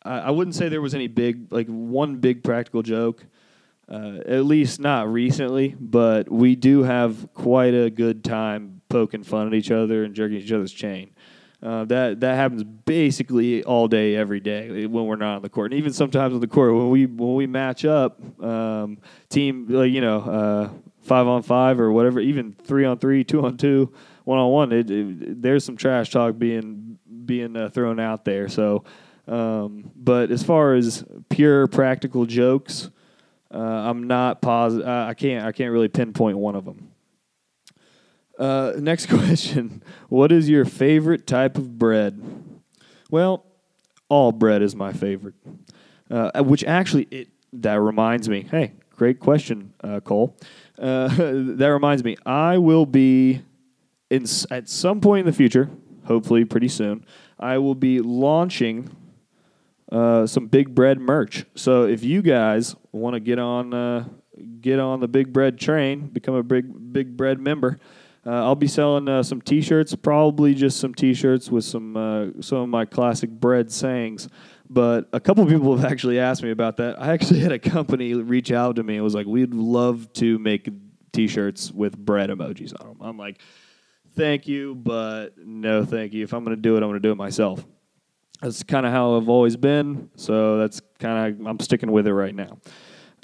I, 0.05 0.31
wouldn't 0.31 0.55
say 0.55 0.69
there 0.69 0.81
was 0.81 0.95
any 0.95 1.07
big, 1.07 1.51
like 1.51 1.67
one 1.67 2.17
big 2.17 2.43
practical 2.43 2.81
joke. 2.81 3.25
Uh, 3.89 4.19
at 4.25 4.45
least 4.45 4.79
not 4.79 5.11
recently, 5.11 5.75
but 5.77 6.31
we 6.31 6.55
do 6.55 6.83
have 6.83 7.27
quite 7.33 7.73
a 7.73 7.89
good 7.89 8.23
time 8.23 8.81
poking 8.87 9.23
fun 9.23 9.47
at 9.47 9.53
each 9.53 9.71
other 9.71 10.05
and 10.05 10.15
jerking 10.15 10.37
each 10.37 10.51
other's 10.51 10.71
chain. 10.71 11.11
Uh, 11.61 11.85
that 11.85 12.19
that 12.19 12.35
happens 12.35 12.63
basically 12.63 13.63
all 13.63 13.87
day, 13.87 14.15
every 14.15 14.39
day 14.39 14.85
when 14.85 15.05
we're 15.05 15.15
not 15.15 15.37
on 15.37 15.41
the 15.41 15.49
court, 15.49 15.71
and 15.71 15.79
even 15.79 15.93
sometimes 15.93 16.33
on 16.33 16.39
the 16.39 16.47
court 16.47 16.73
when 16.73 16.89
we 16.89 17.05
when 17.05 17.35
we 17.35 17.47
match 17.47 17.85
up, 17.85 18.19
um, 18.43 18.97
team 19.29 19.67
like 19.69 19.91
you 19.91 20.01
know 20.01 20.19
uh, 20.19 20.69
five 21.01 21.27
on 21.27 21.41
five 21.41 21.79
or 21.79 21.91
whatever, 21.91 22.19
even 22.19 22.51
three 22.51 22.85
on 22.85 22.97
three, 22.97 23.23
two 23.23 23.45
on 23.45 23.55
two, 23.55 23.93
one 24.25 24.39
on 24.39 24.51
one. 24.51 24.71
It, 24.73 24.91
it, 24.91 25.41
there's 25.41 25.63
some 25.63 25.77
trash 25.77 26.09
talk 26.09 26.37
being 26.37 26.97
being 27.25 27.55
uh, 27.55 27.69
thrown 27.69 27.99
out 27.99 28.25
there. 28.25 28.49
So 28.49 28.83
Um, 29.27 29.91
but 29.95 30.31
as 30.31 30.43
far 30.43 30.73
as 30.73 31.03
pure 31.29 31.67
practical 31.67 32.25
jokes, 32.25 32.89
uh, 33.53 33.57
I'm 33.57 34.07
not 34.07 34.41
positive. 34.41 34.87
I 34.87 35.13
can't. 35.13 35.45
I 35.45 35.51
can't 35.51 35.71
really 35.71 35.87
pinpoint 35.87 36.37
one 36.37 36.55
of 36.55 36.65
them. 36.65 36.91
Uh, 38.37 38.73
next 38.79 39.07
question: 39.07 39.83
What 40.09 40.31
is 40.31 40.49
your 40.49 40.65
favorite 40.65 41.27
type 41.27 41.57
of 41.57 41.77
bread? 41.77 42.21
Well, 43.09 43.45
all 44.09 44.31
bread 44.31 44.61
is 44.61 44.75
my 44.75 44.91
favorite. 44.91 45.35
Uh, 46.09 46.43
which 46.43 46.63
actually, 46.63 47.07
it 47.11 47.29
that 47.53 47.79
reminds 47.79 48.27
me. 48.27 48.45
Hey, 48.49 48.73
great 48.95 49.19
question, 49.19 49.73
uh, 49.83 49.99
Cole. 49.99 50.35
Uh, 50.77 51.07
that 51.17 51.67
reminds 51.67 52.03
me. 52.03 52.17
I 52.25 52.57
will 52.57 52.85
be 52.85 53.41
in 54.09 54.25
at 54.51 54.67
some 54.67 54.99
point 54.99 55.21
in 55.21 55.25
the 55.27 55.37
future, 55.37 55.69
hopefully 56.05 56.43
pretty 56.43 56.67
soon. 56.67 57.05
I 57.39 57.57
will 57.59 57.75
be 57.75 57.99
launching 57.99 58.89
uh, 59.91 60.25
some 60.25 60.47
Big 60.47 60.73
Bread 60.73 60.99
merch. 60.99 61.45
So 61.55 61.83
if 61.83 62.03
you 62.03 62.21
guys 62.21 62.75
want 62.91 63.15
to 63.15 63.19
get 63.19 63.39
on 63.39 63.73
uh, 63.73 64.07
get 64.61 64.79
on 64.79 64.99
the 64.99 65.07
Big 65.07 65.33
Bread 65.33 65.59
train, 65.59 66.07
become 66.07 66.35
a 66.35 66.43
big 66.43 66.93
Big 66.93 67.15
Bread 67.17 67.39
member, 67.39 67.79
uh, 68.25 68.31
I'll 68.31 68.55
be 68.55 68.67
selling 68.67 69.09
uh, 69.09 69.21
some 69.21 69.41
T-shirts, 69.41 69.95
probably 69.95 70.53
just 70.53 70.79
some 70.79 70.93
T-shirts 70.93 71.49
with 71.49 71.65
some 71.65 71.97
uh, 71.97 72.41
some 72.41 72.59
of 72.59 72.69
my 72.69 72.85
classic 72.85 73.29
bread 73.29 73.71
sayings. 73.71 74.29
But 74.69 75.09
a 75.11 75.19
couple 75.19 75.45
people 75.45 75.75
have 75.75 75.91
actually 75.91 76.19
asked 76.19 76.41
me 76.41 76.51
about 76.51 76.77
that. 76.77 76.99
I 77.01 77.11
actually 77.11 77.41
had 77.41 77.51
a 77.51 77.59
company 77.59 78.13
reach 78.13 78.51
out 78.51 78.77
to 78.77 78.83
me 78.83 78.95
and 78.95 79.03
was 79.03 79.13
like, 79.13 79.27
"We'd 79.27 79.53
love 79.53 80.11
to 80.13 80.39
make 80.39 80.69
T-shirts 81.11 81.71
with 81.71 81.97
bread 81.97 82.29
emojis 82.29 82.73
on 82.79 82.87
them." 82.87 82.97
I'm 83.01 83.17
like, 83.17 83.41
"Thank 84.15 84.47
you, 84.47 84.73
but 84.75 85.37
no, 85.37 85.83
thank 85.83 86.13
you. 86.13 86.23
If 86.23 86.33
I'm 86.33 86.45
going 86.45 86.55
to 86.55 86.61
do 86.61 86.75
it, 86.75 86.77
I'm 86.77 86.89
going 86.89 87.01
to 87.01 87.07
do 87.07 87.11
it 87.11 87.17
myself." 87.17 87.65
That's 88.43 88.61
kind 88.61 88.85
of 88.85 88.91
how 88.91 89.15
I've 89.15 89.29
always 89.29 89.55
been. 89.55 90.09
So 90.17 90.57
that's 90.57 90.81
kind 90.99 91.39
of 91.39 91.47
I'm 91.47 91.59
sticking 91.61 91.91
with 91.93 92.07
it 92.07 92.13
right 92.13 92.35
now. 92.35 92.57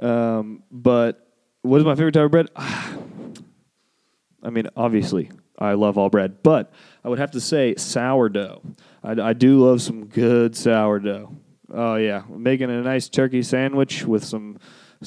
Um, 0.02 0.64
but 0.72 1.28
what 1.62 1.78
is 1.78 1.86
my 1.86 1.96
favorite 1.96 2.14
type 2.14 2.24
of 2.24 2.32
bread? 2.32 2.48
I 2.56 4.50
mean, 4.50 4.70
obviously, 4.78 5.30
I 5.58 5.74
love 5.74 5.98
all 5.98 6.10
bread, 6.10 6.42
but 6.42 6.72
I 7.04 7.10
would 7.10 7.20
have 7.20 7.32
to 7.32 7.42
say 7.42 7.76
sourdough. 7.76 8.62
I, 9.04 9.12
I 9.12 9.34
do 9.34 9.60
love 9.60 9.82
some 9.82 10.06
good 10.06 10.56
sourdough. 10.56 11.36
Oh 11.70 11.96
yeah, 11.96 12.24
making 12.30 12.72
a 12.72 12.82
nice 12.82 13.10
turkey 13.10 13.44
sandwich 13.44 14.06
with 14.06 14.24
some 14.24 14.58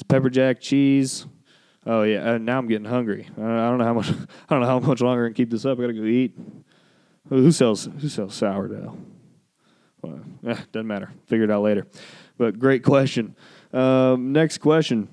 pepper 0.07 0.29
jack 0.29 0.61
cheese. 0.61 1.25
Oh 1.87 2.03
yeah, 2.03 2.33
and 2.33 2.45
now 2.45 2.59
I'm 2.59 2.67
getting 2.67 2.85
hungry. 2.85 3.27
I 3.35 3.41
don't 3.41 3.79
know 3.79 3.85
how 3.85 3.93
much. 3.95 4.11
I 4.49 4.53
don't 4.53 4.61
know 4.61 4.67
how 4.67 4.79
much 4.79 5.01
longer 5.01 5.25
I 5.25 5.29
can 5.29 5.33
keep 5.33 5.49
this 5.49 5.65
up. 5.65 5.79
I 5.79 5.81
gotta 5.81 5.93
go 5.93 6.03
eat. 6.03 6.37
Who 7.29 7.51
sells 7.51 7.85
Who 7.99 8.09
sells 8.09 8.35
sourdough? 8.35 8.95
Well, 10.03 10.19
eh, 10.47 10.57
doesn't 10.71 10.87
matter. 10.87 11.11
Figure 11.27 11.45
it 11.45 11.51
out 11.51 11.63
later. 11.63 11.87
But 12.37 12.59
great 12.59 12.83
question. 12.83 13.35
Um, 13.71 14.31
next 14.31 14.59
question: 14.59 15.09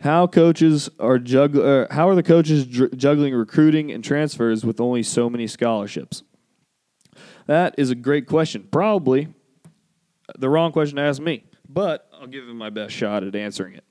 How 0.00 0.26
coaches 0.26 0.88
are 0.98 1.18
juggling? 1.18 1.86
how 1.90 2.08
are 2.08 2.14
the 2.14 2.22
coaches 2.22 2.66
dr- 2.66 2.96
juggling 2.96 3.34
recruiting 3.34 3.90
and 3.90 4.02
transfers 4.02 4.64
with 4.64 4.80
only 4.80 5.02
so 5.02 5.28
many 5.28 5.46
scholarships? 5.46 6.22
That 7.46 7.74
is 7.76 7.90
a 7.90 7.94
great 7.94 8.26
question. 8.26 8.68
Probably 8.70 9.28
the 10.38 10.48
wrong 10.48 10.72
question 10.72 10.96
to 10.96 11.02
ask 11.02 11.20
me, 11.20 11.44
but 11.68 12.08
I'll 12.18 12.26
give 12.26 12.48
it 12.48 12.54
my 12.54 12.70
best 12.70 12.94
shot 12.94 13.24
at 13.24 13.34
answering 13.34 13.74
it. 13.74 13.84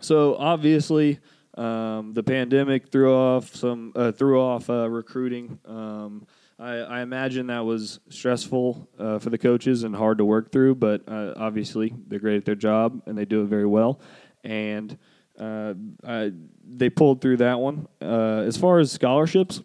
So 0.00 0.34
obviously, 0.34 1.20
um, 1.56 2.12
the 2.14 2.22
pandemic 2.22 2.90
threw 2.90 3.14
off 3.14 3.54
some 3.54 3.92
uh, 3.94 4.12
threw 4.12 4.40
off 4.40 4.68
uh, 4.68 4.88
recruiting. 4.90 5.58
Um, 5.64 6.26
I, 6.58 6.76
I 6.76 7.00
imagine 7.00 7.48
that 7.48 7.64
was 7.64 7.98
stressful 8.10 8.88
uh, 8.98 9.18
for 9.18 9.30
the 9.30 9.38
coaches 9.38 9.82
and 9.82 9.94
hard 9.94 10.18
to 10.18 10.24
work 10.24 10.52
through, 10.52 10.76
but 10.76 11.02
uh, 11.08 11.34
obviously 11.36 11.94
they're 12.06 12.20
great 12.20 12.36
at 12.36 12.44
their 12.44 12.54
job 12.54 13.02
and 13.06 13.18
they 13.18 13.24
do 13.24 13.42
it 13.42 13.46
very 13.46 13.66
well. 13.66 14.00
And 14.44 14.96
uh, 15.38 15.74
I, 16.06 16.32
they 16.64 16.90
pulled 16.90 17.20
through 17.20 17.38
that 17.38 17.58
one. 17.58 17.88
Uh, 18.00 18.42
as 18.46 18.56
far 18.56 18.78
as 18.78 18.92
scholarships, 18.92 19.62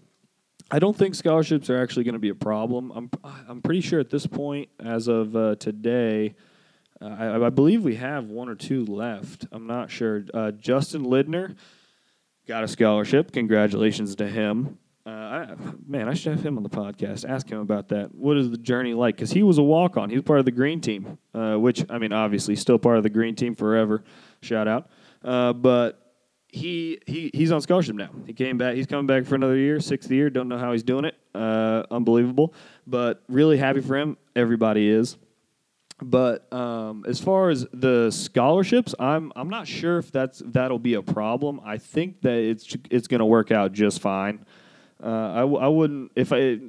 I 0.72 0.79
don't 0.79 0.98
think 0.98 1.15
scholarships 1.15 1.69
are 1.69 1.81
actually 1.81 2.05
going 2.05 2.13
to 2.13 2.19
be 2.19 2.29
a 2.29 2.36
problem. 2.36 2.91
I'm 2.96 3.10
I'm 3.48 3.62
pretty 3.62 3.81
sure 3.81 4.00
at 4.00 4.12
this 4.12 4.27
point, 4.27 4.69
as 4.79 5.08
of 5.08 5.36
uh, 5.36 5.55
today, 5.55 6.36
uh, 7.01 7.05
I, 7.05 7.46
I, 7.46 7.50
believe 7.50 7.84
we 7.84 7.96
have 7.96 8.25
one 8.25 8.50
or 8.50 8.55
two 8.55 8.86
left. 8.86 9.48
I'm 9.51 9.65
not 9.65 9.89
sure. 9.89 10.24
Justin 10.60 11.03
Lindner 11.05 11.55
got 12.48 12.63
a 12.63 12.67
scholarship. 12.67 13.31
Congratulations 13.31 14.15
to 14.17 14.27
him. 14.27 14.77
Uh, 15.10 15.12
I, 15.12 15.56
man, 15.88 16.08
I 16.08 16.13
should 16.13 16.34
have 16.34 16.46
him 16.46 16.58
on 16.58 16.63
the 16.63 16.70
podcast. 16.70 17.28
Ask 17.28 17.50
him 17.50 17.60
about 17.60 17.88
that. 17.89 18.13
What 18.13 18.38
is 18.38 18.51
the 18.51 18.58
journey 18.58 18.94
like? 18.94 19.16
Because 19.16 19.32
he 19.32 19.42
was 19.44 19.58
a 19.58 19.63
walk 19.63 19.98
on. 19.98 20.10
He 20.10 20.16
was 20.16 20.24
part 20.24 20.39
of 20.39 20.46
the 20.46 20.51
green 20.51 20.82
team, 20.82 21.18
uh, 21.34 21.56
which 21.56 21.84
I 21.89 21.98
mean, 21.98 22.13
obviously, 22.13 22.56
still 22.56 22.78
part 22.78 22.98
of 22.98 23.04
the 23.04 23.10
green 23.10 23.36
team 23.36 23.56
forever. 23.56 24.04
Shout 24.42 24.68
out. 24.68 24.89
Uh, 25.24 25.54
but 25.54 26.13
he 26.48 27.00
he 27.08 27.32
he's 27.34 27.51
on 27.51 27.62
scholarship 27.62 27.96
now. 27.96 28.10
He 28.25 28.34
came 28.34 28.58
back. 28.58 28.75
He's 28.75 28.86
coming 28.86 29.08
back 29.08 29.25
for 29.25 29.36
another 29.36 29.58
year, 29.58 29.80
sixth 29.80 30.12
year. 30.12 30.30
Don't 30.30 30.48
know 30.48 30.58
how 30.58 30.72
he's 30.74 30.84
doing 30.84 31.06
it. 31.06 31.16
Uh, 31.34 31.84
unbelievable, 31.89 32.54
but 32.86 33.24
really 33.28 33.58
happy 33.58 33.82
for 33.82 33.98
him. 33.98 34.18
Everybody 34.36 34.89
is. 34.89 35.18
But 36.01 36.51
um, 36.54 37.04
as 37.08 37.20
far 37.20 37.50
as 37.50 37.66
the 37.74 38.12
scholarships, 38.12 38.94
I'm 39.00 39.34
I'm 39.36 39.50
not 39.50 39.68
sure 39.68 39.98
if 39.98 40.12
that's 40.12 40.42
that'll 40.46 40.80
be 40.80 40.94
a 40.94 41.01
problem. 41.01 41.62
I 41.63 41.78
think 41.78 42.22
that 42.22 42.38
it's 42.38 42.75
it's 42.89 43.08
going 43.08 43.20
to 43.20 43.25
work 43.25 43.51
out 43.51 43.74
just 43.74 44.01
fine. 44.01 44.46
Uh, 45.01 45.32
I, 45.34 45.39
w- 45.39 45.60
I 45.60 45.68
wouldn't 45.68 46.12
if 46.15 46.34
I 46.34 46.60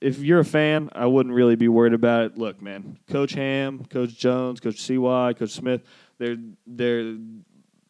if 0.00 0.18
you're 0.18 0.40
a 0.40 0.44
fan, 0.44 0.90
I 0.92 1.06
wouldn't 1.06 1.34
really 1.34 1.56
be 1.56 1.68
worried 1.68 1.94
about 1.94 2.24
it. 2.24 2.38
Look, 2.38 2.60
man, 2.60 2.98
Coach 3.08 3.32
Ham, 3.32 3.84
Coach 3.86 4.14
Jones, 4.14 4.60
Coach 4.60 4.80
CY, 4.80 5.34
Coach 5.38 5.50
Smith, 5.50 5.82
they're 6.18 6.36
they're 6.66 7.16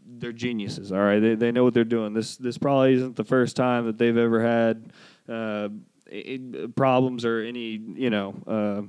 they're 0.07 0.33
geniuses. 0.33 0.93
All 0.93 0.99
right, 0.99 1.19
they 1.19 1.35
they 1.35 1.51
know 1.53 1.65
what 1.65 1.75
they're 1.75 1.85
doing. 1.85 2.15
This 2.15 2.37
this 2.37 2.59
probably 2.59 2.95
isn't 2.95 3.17
the 3.17 3.25
first 3.25 3.57
time 3.57 3.87
that 3.87 3.99
they've 3.99 4.17
ever 4.17 4.41
had 4.41 4.93
uh, 5.29 5.69
problems 6.77 7.25
or 7.25 7.41
any 7.41 7.81
you 7.97 8.11
know. 8.11 8.35
Uh, 8.47 8.83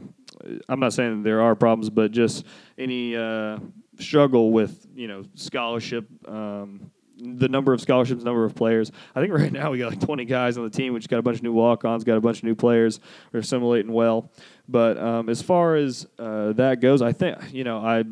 I'm 0.70 0.80
not 0.80 0.94
saying 0.94 1.24
there 1.24 1.42
are 1.42 1.56
problems, 1.56 1.90
but 1.90 2.12
just 2.12 2.46
any 2.78 3.16
uh, 3.16 3.58
struggle 4.00 4.52
with 4.52 4.88
you 4.96 5.08
know 5.08 5.24
scholarship. 5.36 6.08
Um, 6.28 6.92
the 7.20 7.50
number 7.50 7.74
of 7.74 7.82
scholarships, 7.82 8.24
number 8.24 8.46
of 8.46 8.56
players. 8.56 8.92
I 9.16 9.22
think 9.22 9.34
right 9.34 9.52
now 9.52 9.72
we 9.72 9.80
got 9.80 9.92
like 9.92 10.00
20 10.00 10.26
guys 10.26 10.58
on 10.58 10.64
the 10.64 10.70
team, 10.70 10.94
which 10.94 11.08
got 11.08 11.20
a 11.20 11.22
bunch 11.22 11.38
of 11.38 11.44
new 11.44 11.54
walk-ons, 11.54 12.04
got 12.04 12.18
a 12.18 12.22
bunch 12.22 12.40
of 12.40 12.44
new 12.44 12.56
players. 12.56 13.00
We're 13.32 13.42
assimilating 13.42 13.92
well. 13.92 14.32
But 14.68 14.98
um, 14.98 15.30
as 15.30 15.42
far 15.42 15.76
as 15.76 16.08
uh, 16.18 16.54
that 16.54 16.80
goes, 16.80 17.02
I 17.02 17.12
think 17.12 17.38
you 17.52 17.64
know 17.64 17.80
I, 17.80 18.04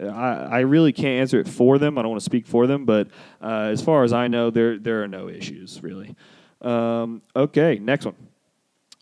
I, 0.00 0.58
I 0.58 0.60
really 0.60 0.92
can't 0.92 1.20
answer 1.20 1.38
it 1.38 1.48
for 1.48 1.78
them. 1.78 1.96
I 1.96 2.02
don't 2.02 2.10
want 2.10 2.20
to 2.20 2.24
speak 2.24 2.46
for 2.46 2.66
them, 2.66 2.84
but 2.84 3.08
uh, 3.40 3.68
as 3.70 3.82
far 3.82 4.02
as 4.02 4.12
I 4.12 4.28
know, 4.28 4.50
there 4.50 4.78
there 4.78 5.02
are 5.04 5.08
no 5.08 5.28
issues 5.28 5.82
really. 5.82 6.16
Um, 6.60 7.22
okay, 7.36 7.78
next 7.80 8.04
one. 8.04 8.16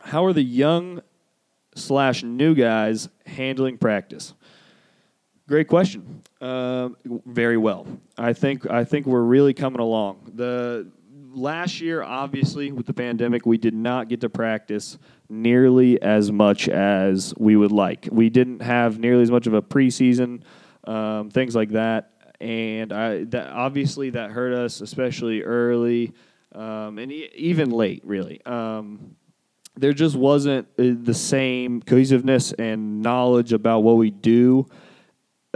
How 0.02 0.24
are 0.24 0.32
the 0.32 0.42
young 0.42 1.02
slash 1.74 2.22
new 2.22 2.54
guys 2.54 3.08
handling 3.26 3.78
practice? 3.78 4.34
Great 5.50 5.66
question. 5.66 6.22
Uh, 6.40 6.90
very 7.26 7.56
well. 7.56 7.84
I 8.16 8.32
think 8.34 8.70
I 8.70 8.84
think 8.84 9.04
we're 9.04 9.20
really 9.20 9.52
coming 9.52 9.80
along. 9.80 10.30
The 10.36 10.88
last 11.32 11.80
year, 11.80 12.04
obviously, 12.04 12.70
with 12.70 12.86
the 12.86 12.94
pandemic, 12.94 13.46
we 13.46 13.58
did 13.58 13.74
not 13.74 14.08
get 14.08 14.20
to 14.20 14.28
practice 14.28 14.96
nearly 15.28 16.00
as 16.00 16.30
much 16.30 16.68
as 16.68 17.34
we 17.36 17.56
would 17.56 17.72
like. 17.72 18.08
We 18.12 18.30
didn't 18.30 18.60
have 18.60 19.00
nearly 19.00 19.24
as 19.24 19.32
much 19.32 19.48
of 19.48 19.54
a 19.54 19.60
preseason, 19.60 20.42
um, 20.84 21.30
things 21.30 21.56
like 21.56 21.70
that, 21.70 22.12
and 22.40 22.92
I 22.92 23.24
that 23.24 23.48
obviously 23.48 24.10
that 24.10 24.30
hurt 24.30 24.52
us, 24.52 24.80
especially 24.80 25.42
early 25.42 26.12
um, 26.54 26.96
and 27.00 27.10
e- 27.10 27.28
even 27.34 27.72
late, 27.72 28.02
really. 28.04 28.40
Um, 28.46 29.16
there 29.76 29.94
just 29.94 30.14
wasn't 30.14 30.68
uh, 30.78 30.94
the 31.02 31.14
same 31.14 31.82
cohesiveness 31.82 32.52
and 32.52 33.02
knowledge 33.02 33.52
about 33.52 33.80
what 33.80 33.96
we 33.96 34.12
do 34.12 34.68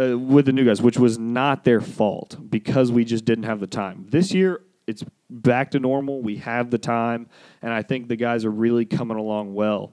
uh, 0.01 0.19
with 0.19 0.47
the 0.47 0.53
new 0.53 0.65
guys, 0.65 0.83
which 0.83 0.99
was 0.99 1.19
not 1.19 1.65
their 1.65 1.81
fault 1.81 2.37
because 2.51 2.91
we 2.91 3.05
just 3.05 3.25
didn't 3.25 3.45
have 3.45 3.61
the 3.61 3.67
time. 3.67 4.07
This 4.09 4.33
year, 4.33 4.61
it's 4.87 5.05
back 5.31 5.71
to 5.73 5.81
normal. 5.81 6.21
We 6.21 6.37
have 6.39 6.71
the 6.71 6.79
time, 6.79 7.29
and 7.63 7.73
I 7.73 7.83
think 7.83 8.09
the 8.09 8.17
guys 8.17 8.45
are 8.45 8.51
really 8.51 8.85
coming 8.85 9.17
along 9.17 9.55
well. 9.55 9.93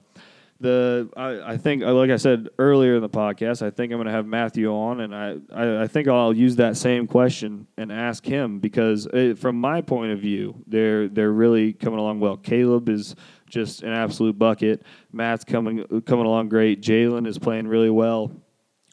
The 0.60 1.08
I, 1.16 1.54
I 1.54 1.56
think, 1.56 1.82
uh, 1.82 1.92
like 1.92 2.10
I 2.10 2.16
said 2.16 2.48
earlier 2.58 2.94
in 2.94 3.02
the 3.02 3.08
podcast, 3.08 3.62
I 3.62 3.70
think 3.70 3.92
I'm 3.92 3.98
going 3.98 4.06
to 4.06 4.12
have 4.12 4.26
Matthew 4.26 4.72
on, 4.72 5.00
and 5.00 5.14
I, 5.14 5.36
I, 5.52 5.82
I, 5.82 5.86
think 5.88 6.06
I'll 6.06 6.32
use 6.32 6.54
that 6.56 6.76
same 6.76 7.08
question 7.08 7.66
and 7.76 7.90
ask 7.90 8.24
him 8.24 8.60
because 8.60 9.06
it, 9.06 9.32
uh, 9.32 9.34
from 9.40 9.56
my 9.56 9.80
point 9.80 10.12
of 10.12 10.20
view, 10.20 10.62
they're 10.68 11.08
they're 11.08 11.32
really 11.32 11.72
coming 11.72 11.98
along 11.98 12.20
well. 12.20 12.36
Caleb 12.36 12.88
is 12.88 13.16
just 13.48 13.82
an 13.82 13.92
absolute 13.92 14.38
bucket. 14.38 14.84
Matt's 15.12 15.44
coming 15.44 15.84
coming 16.06 16.26
along 16.26 16.48
great. 16.48 16.80
Jalen 16.80 17.26
is 17.26 17.38
playing 17.38 17.66
really 17.66 17.90
well 17.90 18.30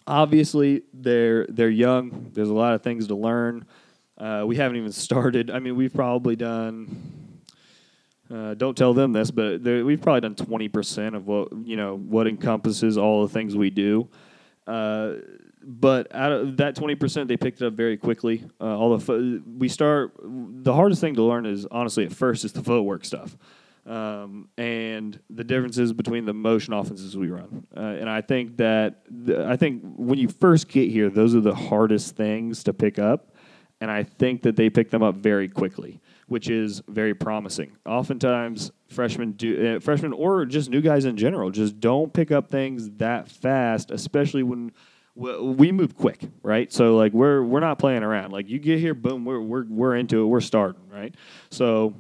obviously 0.10 0.84
they're 0.94 1.46
they're 1.48 1.70
young. 1.70 2.32
There's 2.34 2.50
a 2.50 2.54
lot 2.54 2.74
of 2.74 2.82
things 2.82 3.08
to 3.08 3.16
learn. 3.16 3.66
Uh, 4.18 4.44
we 4.46 4.58
haven't 4.58 4.76
even 4.76 4.92
started. 4.92 5.50
I 5.50 5.60
mean, 5.60 5.78
we've 5.78 5.94
probably 5.94 6.36
done 6.36 7.20
uh, 8.32 8.54
don't 8.54 8.78
tell 8.78 8.94
them 8.94 9.12
this, 9.12 9.32
but 9.32 9.62
we've 9.62 10.02
probably 10.02 10.22
done 10.22 10.36
twenty 10.36 10.68
percent 10.68 11.16
of 11.16 11.26
what 11.26 11.50
you 11.64 11.76
know 11.76 11.98
what 11.98 12.28
encompasses 12.28 12.98
all 12.98 13.24
the 13.24 13.34
things 13.34 13.56
we 13.56 13.70
do. 13.70 14.08
Uh, 14.68 15.14
but 15.64 16.14
out 16.14 16.32
of 16.32 16.58
that 16.58 16.76
twenty 16.76 16.94
percent, 16.94 17.28
they 17.28 17.38
picked 17.38 17.62
it 17.62 17.66
up 17.66 17.74
very 17.74 17.98
quickly. 17.98 18.44
Uh, 18.62 18.78
all 18.78 18.96
the 18.96 19.04
fo- 19.04 19.42
we 19.58 19.68
start. 19.68 20.14
The 20.22 20.74
hardest 20.74 21.02
thing 21.02 21.16
to 21.16 21.24
learn 21.24 21.48
is 21.48 21.66
honestly 21.72 22.06
at 22.06 22.14
first 22.14 22.46
is 22.46 22.54
the 22.54 22.62
footwork 22.62 23.04
stuff, 23.04 23.36
um, 23.90 24.50
and 24.56 25.20
the 25.32 25.44
differences 25.44 25.92
between 25.92 26.26
the 26.26 26.34
motion 26.34 26.74
offenses 26.74 27.18
we 27.18 27.30
run. 27.30 27.66
Uh, 27.76 27.80
and 27.80 28.08
I 28.08 28.22
think 28.22 28.58
that 28.58 29.02
the, 29.10 29.48
I 29.48 29.58
think 29.58 29.82
when 29.98 30.20
you 30.20 30.30
first 30.30 30.70
get 30.70 30.92
here, 30.92 31.10
those 31.10 31.34
are 31.34 31.42
the 31.42 31.56
hardest 31.56 32.16
things 32.16 32.64
to 32.66 32.74
pick 32.74 33.00
up, 33.00 33.36
and 33.82 33.90
I 33.90 34.04
think 34.04 34.44
that 34.44 34.56
they 34.56 34.70
pick 34.70 34.92
them 34.92 35.02
up 35.02 35.16
very 35.16 35.50
quickly, 35.50 36.00
which 36.28 36.50
is 36.50 36.84
very 36.88 37.16
promising. 37.16 37.78
Oftentimes, 37.86 38.72
freshmen 38.90 39.32
do 39.32 39.78
uh, 39.78 39.80
freshmen 39.80 40.14
or 40.14 40.46
just 40.46 40.70
new 40.70 40.82
guys 40.82 41.06
in 41.06 41.18
general 41.18 41.50
just 41.50 41.80
don't 41.80 42.14
pick 42.14 42.32
up 42.32 42.48
things 42.48 42.92
that 42.98 43.28
fast, 43.28 43.90
especially 43.90 44.44
when 44.44 44.72
we 45.16 45.72
move 45.72 45.98
quick, 45.98 46.22
right? 46.44 46.72
So 46.72 46.96
like 46.96 47.14
we're 47.14 47.42
we're 47.44 47.60
not 47.60 47.80
playing 47.80 48.04
around. 48.04 48.32
Like 48.32 48.50
you 48.50 48.60
get 48.60 48.80
here, 48.80 48.94
boom, 48.94 49.26
we're 49.26 49.42
we're 49.42 49.66
we're 49.68 49.96
into 49.96 50.22
it. 50.22 50.26
We're 50.28 50.42
starting, 50.42 50.88
right? 50.90 51.16
So 51.50 51.96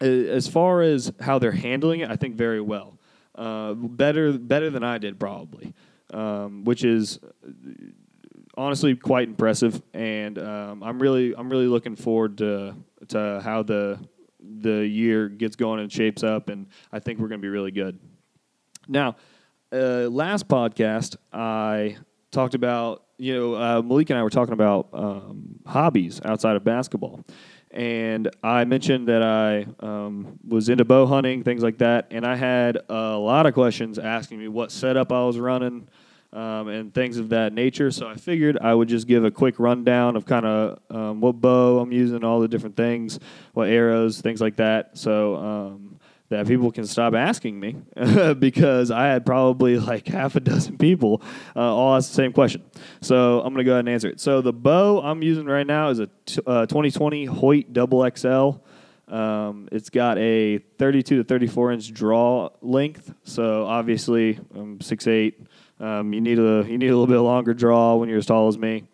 as 0.00 0.48
far 0.48 0.82
as 0.82 1.12
how 1.20 1.38
they're 1.38 1.52
handling 1.52 2.00
it, 2.00 2.10
I 2.10 2.16
think 2.16 2.36
very 2.36 2.60
well. 2.60 2.98
Uh, 3.34 3.74
better 3.74 4.32
better 4.32 4.70
than 4.70 4.82
I 4.82 4.98
did 4.98 5.20
probably, 5.20 5.74
um, 6.12 6.64
which 6.64 6.84
is 6.84 7.18
honestly 8.56 8.96
quite 8.96 9.28
impressive. 9.28 9.82
And 9.92 10.38
um, 10.38 10.82
I'm 10.82 10.98
really 11.00 11.34
I'm 11.36 11.50
really 11.50 11.66
looking 11.66 11.96
forward 11.96 12.38
to 12.38 12.74
to 13.08 13.40
how 13.44 13.62
the 13.62 13.98
the 14.40 14.86
year 14.86 15.28
gets 15.28 15.56
going 15.56 15.80
and 15.80 15.92
shapes 15.92 16.22
up. 16.22 16.48
And 16.48 16.66
I 16.92 16.98
think 16.98 17.18
we're 17.18 17.28
going 17.28 17.40
to 17.40 17.44
be 17.44 17.50
really 17.50 17.72
good. 17.72 17.98
Now, 18.88 19.16
uh, 19.72 20.08
last 20.08 20.48
podcast 20.48 21.16
I 21.32 21.96
talked 22.30 22.54
about 22.54 23.04
you 23.18 23.34
know 23.34 23.54
uh, 23.54 23.82
Malik 23.82 24.10
and 24.10 24.18
I 24.18 24.22
were 24.22 24.30
talking 24.30 24.54
about 24.54 24.88
um, 24.92 25.60
hobbies 25.66 26.20
outside 26.24 26.56
of 26.56 26.64
basketball. 26.64 27.24
And 27.76 28.30
I 28.42 28.64
mentioned 28.64 29.08
that 29.08 29.22
I 29.22 29.66
um, 29.80 30.38
was 30.48 30.70
into 30.70 30.86
bow 30.86 31.04
hunting, 31.04 31.42
things 31.44 31.62
like 31.62 31.76
that. 31.78 32.06
And 32.10 32.26
I 32.26 32.34
had 32.34 32.78
a 32.88 33.18
lot 33.18 33.44
of 33.44 33.52
questions 33.52 33.98
asking 33.98 34.38
me 34.38 34.48
what 34.48 34.72
setup 34.72 35.12
I 35.12 35.22
was 35.24 35.38
running, 35.38 35.86
um, 36.32 36.68
and 36.68 36.94
things 36.94 37.18
of 37.18 37.28
that 37.28 37.52
nature. 37.52 37.90
So 37.90 38.08
I 38.08 38.14
figured 38.14 38.56
I 38.62 38.72
would 38.72 38.88
just 38.88 39.06
give 39.06 39.26
a 39.26 39.30
quick 39.30 39.58
rundown 39.58 40.16
of 40.16 40.24
kind 40.24 40.46
of 40.46 40.78
um, 40.88 41.20
what 41.20 41.34
bow 41.34 41.78
I'm 41.78 41.92
using, 41.92 42.24
all 42.24 42.40
the 42.40 42.48
different 42.48 42.76
things, 42.76 43.20
what 43.52 43.68
arrows, 43.68 44.22
things 44.22 44.40
like 44.40 44.56
that. 44.56 44.96
So 44.96 45.36
um, 45.36 45.95
that 46.28 46.46
people 46.46 46.72
can 46.72 46.84
stop 46.86 47.14
asking 47.14 47.58
me 47.58 47.76
because 48.38 48.90
I 48.90 49.06
had 49.06 49.24
probably 49.24 49.78
like 49.78 50.08
half 50.08 50.36
a 50.36 50.40
dozen 50.40 50.78
people 50.78 51.22
uh, 51.54 51.60
all 51.60 51.96
ask 51.96 52.08
the 52.08 52.14
same 52.14 52.32
question. 52.32 52.64
So 53.00 53.40
I'm 53.40 53.52
going 53.52 53.58
to 53.58 53.64
go 53.64 53.72
ahead 53.72 53.80
and 53.80 53.88
answer 53.88 54.08
it. 54.08 54.20
So 54.20 54.40
the 54.40 54.52
bow 54.52 55.00
I'm 55.00 55.22
using 55.22 55.46
right 55.46 55.66
now 55.66 55.90
is 55.90 56.00
a 56.00 56.08
t- 56.26 56.40
uh, 56.46 56.66
2020 56.66 57.26
Hoyt 57.26 57.72
Double 57.72 58.08
XL. 58.16 58.60
Um, 59.08 59.68
it's 59.70 59.88
got 59.88 60.18
a 60.18 60.58
32 60.78 61.18
to 61.18 61.24
34 61.24 61.72
inch 61.72 61.92
draw 61.92 62.50
length. 62.60 63.14
So 63.22 63.64
obviously 63.64 64.40
I'm 64.54 64.78
6'8". 64.78 65.34
Um, 65.78 66.12
you 66.12 66.20
need 66.20 66.38
a 66.38 66.64
you 66.66 66.78
need 66.78 66.88
a 66.88 66.96
little 66.96 67.06
bit 67.06 67.18
longer 67.18 67.52
draw 67.52 67.96
when 67.96 68.08
you're 68.08 68.18
as 68.18 68.26
tall 68.26 68.48
as 68.48 68.56
me. 68.56 68.84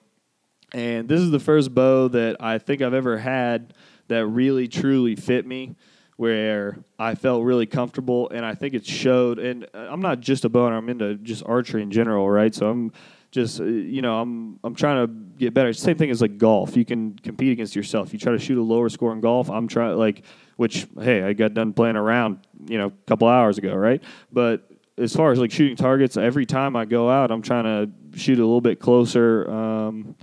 And 0.72 1.08
this 1.08 1.20
is 1.20 1.30
the 1.30 1.38
first 1.38 1.74
bow 1.74 2.08
that 2.08 2.36
I 2.40 2.58
think 2.58 2.82
I've 2.82 2.94
ever 2.94 3.18
had 3.18 3.74
that 4.08 4.26
really 4.26 4.68
truly 4.68 5.14
fit 5.16 5.46
me, 5.46 5.76
where 6.22 6.78
I 7.00 7.16
felt 7.16 7.42
really 7.42 7.66
comfortable, 7.66 8.30
and 8.30 8.46
I 8.46 8.54
think 8.54 8.74
it 8.74 8.86
showed. 8.86 9.40
And 9.40 9.66
uh, 9.74 9.88
I'm 9.90 10.00
not 10.00 10.20
just 10.20 10.44
a 10.44 10.48
bow 10.48 10.68
I'm 10.68 10.88
into 10.88 11.16
just 11.16 11.42
archery 11.44 11.82
in 11.82 11.90
general, 11.90 12.30
right? 12.30 12.54
So 12.54 12.70
I'm 12.70 12.92
just 13.32 13.60
uh, 13.60 13.64
you 13.64 14.02
know 14.02 14.20
I'm 14.20 14.60
I'm 14.62 14.76
trying 14.76 15.04
to 15.04 15.12
get 15.36 15.52
better. 15.52 15.72
Same 15.72 15.98
thing 15.98 16.10
as 16.10 16.22
like 16.22 16.38
golf. 16.38 16.76
You 16.76 16.84
can 16.84 17.18
compete 17.18 17.50
against 17.50 17.74
yourself. 17.74 18.12
You 18.12 18.20
try 18.20 18.30
to 18.30 18.38
shoot 18.38 18.56
a 18.56 18.62
lower 18.62 18.88
score 18.88 19.12
in 19.12 19.20
golf. 19.20 19.50
I'm 19.50 19.66
trying 19.66 19.96
like 19.96 20.22
which 20.54 20.86
hey 21.00 21.24
I 21.24 21.32
got 21.32 21.54
done 21.54 21.72
playing 21.72 21.96
around 21.96 22.38
you 22.68 22.78
know 22.78 22.86
a 22.86 23.08
couple 23.08 23.26
hours 23.26 23.58
ago, 23.58 23.74
right? 23.74 24.00
But 24.30 24.70
as 24.96 25.16
far 25.16 25.32
as 25.32 25.40
like 25.40 25.50
shooting 25.50 25.74
targets, 25.74 26.16
every 26.16 26.46
time 26.46 26.76
I 26.76 26.84
go 26.84 27.10
out, 27.10 27.32
I'm 27.32 27.42
trying 27.42 27.64
to 27.64 28.16
shoot 28.16 28.38
a 28.38 28.46
little 28.46 28.60
bit 28.60 28.78
closer 28.78 29.50
um, 29.50 30.14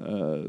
uh, 0.00 0.42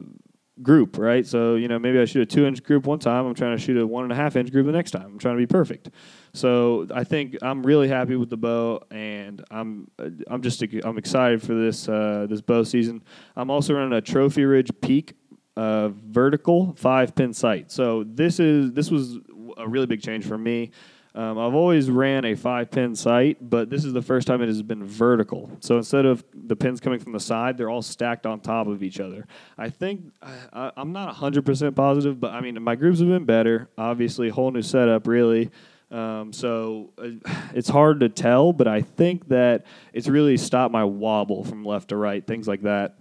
group, 0.62 0.98
right? 0.98 1.26
So 1.26 1.56
you 1.56 1.68
know, 1.68 1.80
maybe 1.80 2.00
I 2.00 2.06
shoot 2.06 2.22
a 2.22 2.26
two 2.26 2.46
inch 2.46 2.64
group 2.64 2.86
one 2.86 3.00
time. 3.00 3.26
I'm 3.26 3.34
trying 3.34 3.56
to 3.56 3.62
shoot 3.62 3.78
a 3.78 3.86
one 3.86 4.04
and 4.04 4.12
a 4.12 4.16
half 4.16 4.36
inch 4.36 4.52
group 4.52 4.66
the 4.66 4.72
next 4.72 4.92
time. 4.92 5.06
I'm 5.06 5.20
trying 5.20 5.36
to 5.36 5.42
be 5.42 5.48
perfect. 5.48 5.90
So 6.34 6.88
I 6.94 7.04
think 7.04 7.38
I'm 7.42 7.64
really 7.64 7.88
happy 7.88 8.16
with 8.16 8.30
the 8.30 8.38
bow, 8.38 8.84
and 8.92 9.44
I'm 9.52 9.90
I'm 10.28 10.42
just 10.42 10.62
I'm 10.84 10.98
excited 10.98 11.42
for 11.42 11.54
this 11.54 11.88
uh, 11.90 12.28
this 12.30 12.42
bow 12.42 12.64
season. 12.64 13.04
I'm 13.36 13.50
also 13.50 13.74
running 13.74 13.94
a 13.94 14.02
Trophy 14.02 14.46
Ridge 14.46 14.72
Peak 14.82 15.16
uh, 15.58 15.90
vertical 15.90 16.74
five 16.78 17.16
pin 17.16 17.34
sight. 17.34 17.72
So 17.72 18.04
this 18.04 18.40
is 18.40 18.72
this 18.74 18.90
was 18.90 19.20
a 19.58 19.68
really 19.68 19.86
big 19.86 20.02
change 20.02 20.26
for 20.26 20.38
me. 20.38 20.72
Um, 21.14 21.38
I've 21.38 21.54
always 21.54 21.90
ran 21.90 22.24
a 22.24 22.36
five 22.36 22.72
pin 22.72 22.96
sight, 22.96 23.38
but 23.42 23.70
this 23.70 23.84
is 23.84 23.92
the 23.92 24.02
first 24.02 24.28
time 24.28 24.42
it 24.42 24.48
has 24.48 24.62
been 24.62 24.86
vertical. 24.86 25.52
So 25.60 25.76
instead 25.76 26.06
of 26.06 26.24
the 26.34 26.56
pins 26.56 26.80
coming 26.80 27.00
from 27.00 27.12
the 27.12 27.20
side, 27.20 27.58
they're 27.58 27.70
all 27.70 27.82
stacked 27.82 28.26
on 28.26 28.40
top 28.40 28.68
of 28.68 28.82
each 28.82 29.00
other. 29.00 29.28
I 29.58 29.70
think 29.70 30.14
I, 30.22 30.72
I'm 30.78 30.94
not 30.94 31.14
100% 31.14 31.76
positive, 31.76 32.20
but 32.20 32.32
I 32.32 32.40
mean, 32.40 32.62
my 32.64 32.76
groups 32.76 33.00
have 33.00 33.10
been 33.10 33.26
better. 33.26 33.70
Obviously, 33.78 34.30
whole 34.30 34.52
new 34.52 34.62
setup, 34.62 35.06
really. 35.06 35.52
Um, 35.92 36.32
so 36.32 36.94
uh, 36.98 37.34
it's 37.54 37.68
hard 37.68 38.00
to 38.00 38.08
tell, 38.10 38.54
but 38.54 38.68
I 38.68 38.82
think 38.82 39.28
that 39.28 39.66
it's 39.92 40.08
really 40.08 40.38
stopped 40.38 40.72
my 40.72 40.86
wobble 40.86 41.44
from 41.44 41.66
left 41.66 41.90
to 41.90 41.98
right, 41.98 42.26
things 42.26 42.48
like 42.48 42.62
that. 42.62 42.96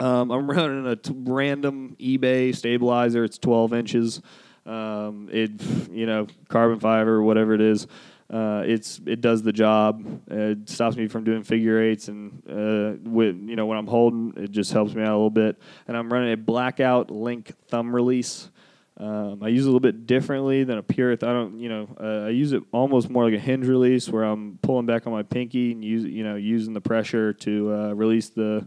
Um, 0.00 0.30
I'm 0.30 0.50
running 0.50 0.86
a 0.86 0.96
t- 0.96 1.12
random 1.14 1.96
eBay 2.00 2.54
stabilizer. 2.54 3.22
It's 3.22 3.38
12 3.38 3.72
inches. 3.72 4.22
Um, 4.68 5.28
it, 5.32 5.50
you 5.90 6.06
know, 6.06 6.26
carbon 6.48 6.78
fiber, 6.78 7.22
whatever 7.22 7.54
it 7.54 7.60
is. 7.60 7.86
Uh, 8.30 8.62
it's 8.66 9.00
it 9.06 9.22
does 9.22 9.42
the 9.42 9.52
job. 9.52 10.04
It 10.30 10.68
stops 10.68 10.96
me 10.96 11.08
from 11.08 11.24
doing 11.24 11.42
figure 11.42 11.80
eights, 11.80 12.08
and 12.08 12.42
uh, 12.46 13.08
with 13.08 13.36
you 13.36 13.56
know 13.56 13.64
when 13.64 13.78
I'm 13.78 13.86
holding, 13.86 14.34
it 14.36 14.50
just 14.50 14.70
helps 14.70 14.94
me 14.94 15.02
out 15.02 15.12
a 15.12 15.16
little 15.16 15.30
bit. 15.30 15.58
And 15.86 15.96
I'm 15.96 16.12
running 16.12 16.32
a 16.32 16.36
blackout 16.36 17.10
link 17.10 17.52
thumb 17.68 17.94
release. 17.94 18.50
Um, 18.98 19.42
I 19.42 19.48
use 19.48 19.64
it 19.64 19.68
a 19.68 19.70
little 19.70 19.80
bit 19.80 20.06
differently 20.06 20.64
than 20.64 20.76
a 20.76 20.82
pure. 20.82 21.12
I 21.12 21.16
don't, 21.16 21.60
you 21.60 21.68
know, 21.68 21.88
uh, 22.00 22.26
I 22.26 22.30
use 22.30 22.52
it 22.52 22.64
almost 22.72 23.08
more 23.08 23.24
like 23.24 23.34
a 23.34 23.38
hinge 23.38 23.66
release, 23.66 24.08
where 24.08 24.24
I'm 24.24 24.58
pulling 24.60 24.86
back 24.86 25.06
on 25.06 25.12
my 25.12 25.22
pinky 25.22 25.72
and 25.72 25.82
use, 25.82 26.04
you 26.04 26.24
know, 26.24 26.34
using 26.34 26.74
the 26.74 26.80
pressure 26.80 27.32
to 27.32 27.72
uh, 27.72 27.92
release 27.92 28.28
the 28.28 28.66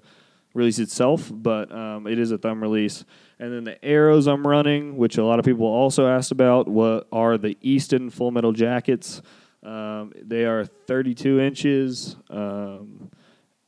release 0.53 0.79
itself. 0.79 1.31
But 1.33 1.71
um, 1.71 2.07
it 2.07 2.19
is 2.19 2.31
a 2.31 2.37
thumb 2.37 2.61
release. 2.61 3.05
And 3.39 3.53
then 3.53 3.63
the 3.63 3.83
arrows 3.83 4.27
I'm 4.27 4.45
running, 4.45 4.97
which 4.97 5.17
a 5.17 5.23
lot 5.23 5.39
of 5.39 5.45
people 5.45 5.65
also 5.65 6.07
asked 6.07 6.31
about, 6.31 6.67
what 6.67 7.07
are 7.11 7.37
the 7.37 7.57
Easton 7.61 8.09
Full 8.09 8.31
Metal 8.31 8.51
Jackets? 8.51 9.21
Um, 9.63 10.13
they 10.15 10.45
are 10.45 10.65
32 10.65 11.39
inches, 11.39 12.15
um, 12.29 13.11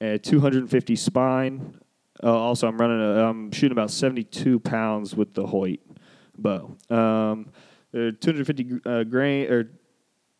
at 0.03 0.23
250 0.23 0.95
spine. 0.95 1.79
Uh, 2.21 2.31
also, 2.31 2.67
I'm 2.67 2.77
running. 2.77 2.99
A, 2.99 3.27
I'm 3.27 3.51
shooting 3.51 3.71
about 3.71 3.89
72 3.89 4.59
pounds 4.59 5.15
with 5.15 5.33
the 5.33 5.45
Hoyt 5.45 5.79
bow. 6.37 6.77
Um, 6.89 7.51
they're 7.91 8.11
250 8.11 8.81
uh, 8.85 9.03
grain 9.03 9.51
or 9.51 9.69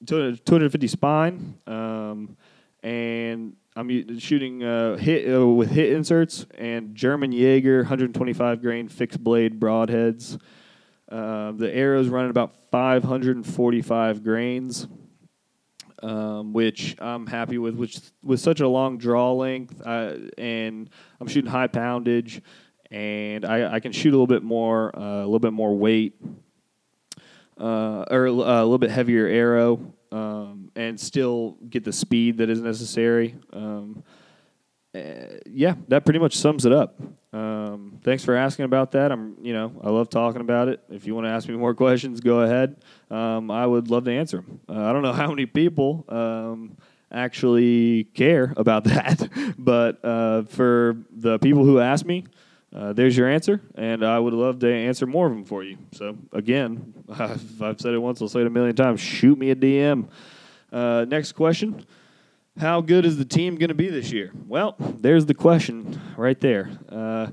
250 0.06 0.88
spine, 0.88 1.58
um, 1.66 2.36
and 2.84 3.56
I'm 3.76 4.20
shooting 4.20 4.64
uh, 4.64 4.98
hit 4.98 5.34
uh, 5.34 5.48
with 5.48 5.72
hit 5.72 5.94
inserts 5.94 6.46
and 6.58 6.94
German 6.94 7.32
Jaeger 7.32 7.78
125 7.78 8.62
grain 8.62 8.88
fixed 8.88 9.24
blade 9.24 9.60
broadheads. 9.60 10.40
Uh, 11.12 11.54
the 11.54 11.74
arrows 11.74 12.08
running 12.08 12.30
about 12.30 12.54
545 12.72 14.24
grains, 14.24 14.88
um, 16.04 16.54
which 16.54 16.96
I'm 17.00 17.26
happy 17.26 17.58
with. 17.58 17.76
Which 17.76 18.00
with 18.22 18.40
such 18.40 18.60
a 18.60 18.68
long 18.68 19.00
draw 19.00 19.34
length, 19.34 19.82
uh, 19.84 20.18
and 20.38 20.88
I'm 21.20 21.28
shooting 21.28 21.50
high 21.50 21.68
poundage, 21.68 22.44
and 22.92 23.44
I, 23.44 23.76
I 23.76 23.80
can 23.80 23.92
shoot 23.92 24.10
a 24.10 24.12
little 24.12 24.28
bit 24.28 24.44
more, 24.44 24.96
uh, 24.98 25.22
a 25.22 25.26
little 25.26 25.40
bit 25.40 25.54
more 25.54 25.76
weight, 25.76 26.22
uh, 27.60 28.06
or 28.10 28.28
uh, 28.28 28.32
a 28.32 28.64
little 28.64 28.78
bit 28.78 28.92
heavier 28.92 29.26
arrow, 29.26 29.94
um, 30.14 30.72
and 30.76 31.00
still 31.00 31.58
get 31.70 31.84
the 31.84 31.92
speed 31.92 32.38
that 32.38 32.50
is 32.50 32.62
necessary. 32.62 33.36
Um, 33.52 34.04
uh, 34.96 35.40
yeah, 35.48 35.74
that 35.88 36.06
pretty 36.06 36.20
much 36.20 36.38
sums 36.38 36.68
it 36.68 36.72
up. 36.72 37.02
Um, 37.34 38.00
thanks 38.04 38.24
for 38.24 38.36
asking 38.36 38.66
about 38.66 38.92
that. 38.92 39.12
I'm, 39.12 39.36
you 39.42 39.54
know, 39.54 39.74
I 39.84 39.90
love 39.90 40.10
talking 40.10 40.42
about 40.42 40.68
it. 40.68 40.82
If 40.88 41.08
you 41.08 41.16
want 41.16 41.26
to 41.26 41.32
ask 41.32 41.50
me 41.50 41.56
more 41.56 41.74
questions, 41.86 42.20
go 42.20 42.42
ahead. 42.42 42.78
Um, 43.10 43.50
I 43.50 43.66
would 43.66 43.90
love 43.90 44.04
to 44.06 44.12
answer 44.12 44.38
them. 44.38 44.60
Uh, 44.70 44.84
I 44.84 44.94
don't 44.94 45.02
know 45.02 45.14
how 45.14 45.30
many 45.30 45.48
people 45.48 46.06
um, 46.10 46.78
actually 47.12 48.04
care 48.14 48.54
about 48.56 48.84
that, 48.84 49.30
but 49.58 50.06
uh, 50.06 50.44
for 50.44 50.98
the 51.10 51.40
people 51.40 51.66
who 51.66 51.80
ask 51.80 52.06
me, 52.06 52.26
uh, 52.74 52.92
there's 52.92 53.16
your 53.16 53.30
answer, 53.30 53.62
and 53.76 54.04
I 54.04 54.18
would 54.18 54.34
love 54.34 54.60
to 54.60 54.74
answer 54.74 55.06
more 55.06 55.28
of 55.28 55.34
them 55.34 55.46
for 55.46 55.64
you. 55.64 55.78
So, 55.92 56.18
again, 56.32 56.94
I've, 57.10 57.62
I've 57.62 57.80
said 57.80 57.94
it 57.94 58.00
once, 58.00 58.22
I'll 58.22 58.28
say 58.28 58.42
it 58.42 58.48
a 58.48 58.50
million 58.50 58.76
times. 58.76 59.00
Shoot 59.00 59.38
me 59.38 59.52
a 59.52 59.56
DM. 59.56 60.08
Uh, 60.72 61.06
next 61.08 61.34
question 61.34 61.86
How 62.58 62.82
good 62.82 63.06
is 63.06 63.18
the 63.18 63.26
team 63.26 63.56
going 63.58 63.70
to 63.70 63.76
be 63.76 63.90
this 63.90 64.12
year? 64.12 64.32
Well, 64.48 64.76
there's 64.80 65.28
the 65.28 65.36
question 65.36 66.02
right 66.18 66.40
there. 66.40 66.72
Uh, 66.90 67.28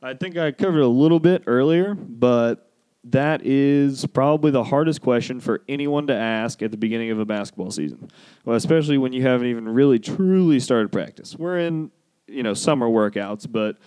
I 0.00 0.14
think 0.14 0.36
I 0.36 0.52
covered 0.52 0.82
a 0.82 0.88
little 0.88 1.18
bit 1.18 1.42
earlier, 1.46 1.94
but 1.94 2.70
that 3.04 3.44
is 3.44 4.06
probably 4.06 4.52
the 4.52 4.64
hardest 4.64 5.00
question 5.00 5.40
for 5.40 5.62
anyone 5.68 6.06
to 6.08 6.14
ask 6.14 6.62
at 6.62 6.70
the 6.70 6.76
beginning 6.76 7.10
of 7.10 7.18
a 7.18 7.24
basketball 7.24 7.72
season. 7.72 8.08
Well, 8.44 8.56
especially 8.56 8.98
when 8.98 9.12
you 9.12 9.22
haven't 9.22 9.48
even 9.48 9.68
really 9.68 9.98
truly 9.98 10.60
started 10.60 10.92
practice. 10.92 11.34
We're 11.36 11.58
in, 11.58 11.90
you 12.28 12.44
know, 12.44 12.54
summer 12.54 12.88
workouts, 12.88 13.50
but 13.50 13.78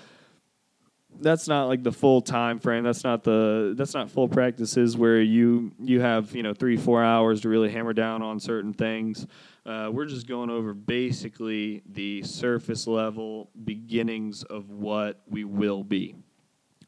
that's 1.22 1.48
not 1.48 1.66
like 1.66 1.84
the 1.84 1.92
full 1.92 2.22
time 2.22 2.60
frame. 2.60 2.84
That's 2.84 3.04
not 3.04 3.24
the 3.24 3.74
that's 3.78 3.94
not 3.94 4.10
full 4.10 4.28
practices 4.28 4.96
where 4.96 5.22
you 5.22 5.72
you 5.80 6.02
have 6.02 6.36
you 6.36 6.44
know 6.44 6.54
three 6.54 6.78
four 6.78 7.04
hours 7.04 7.42
to 7.42 7.50
really 7.50 7.70
hammer 7.72 7.94
down 7.94 8.22
on 8.22 8.40
certain 8.40 8.74
things. 8.74 9.26
Uh, 9.66 9.90
we're 9.92 10.06
just 10.06 10.28
going 10.28 10.50
over 10.50 10.74
basically 10.74 11.84
the 11.86 12.24
surface 12.24 12.88
level 12.88 13.50
beginnings 13.64 14.44
of 14.44 14.70
what 14.70 15.22
we 15.28 15.44
will 15.44 15.84
be. 15.84 16.16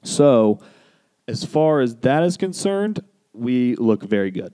So, 0.04 0.62
as 1.28 1.44
far 1.44 1.82
as 1.82 1.96
that 1.98 2.24
is 2.24 2.38
concerned, 2.38 3.04
we 3.34 3.76
look 3.76 4.02
very 4.04 4.32
good. 4.32 4.54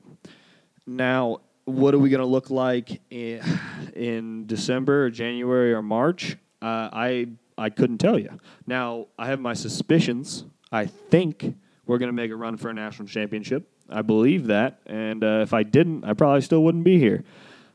Now, 0.86 1.42
what 1.66 1.94
are 1.94 2.00
we 2.00 2.10
going 2.10 2.22
to 2.22 2.28
look 2.28 2.50
like 2.50 3.02
in, 3.10 3.42
in 3.96 4.46
December 4.46 5.06
or 5.06 5.10
January 5.10 5.74
or 5.74 5.82
March? 5.82 6.38
Uh, 6.62 6.90
I 6.92 7.28
I 7.58 7.70
couldn't 7.70 7.98
tell 7.98 8.20
you. 8.20 8.38
Now, 8.66 9.08
I 9.18 9.28
have 9.28 9.40
my 9.40 9.54
suspicions. 9.54 10.46
I 10.72 10.86
think 10.86 11.56
we're 11.86 11.98
going 11.98 12.10
to 12.10 12.14
make 12.14 12.32
a 12.32 12.36
run 12.36 12.58
for 12.58 12.70
a 12.70 12.74
national 12.74 13.08
championship. 13.08 13.70
I 13.90 14.02
believe 14.02 14.48
that, 14.48 14.82
and 14.86 15.24
uh, 15.24 15.40
if 15.42 15.54
I 15.54 15.64
didn't, 15.64 16.04
I 16.04 16.14
probably 16.14 16.42
still 16.42 16.64
wouldn't 16.64 16.84
be 16.84 17.00
here. 17.00 17.24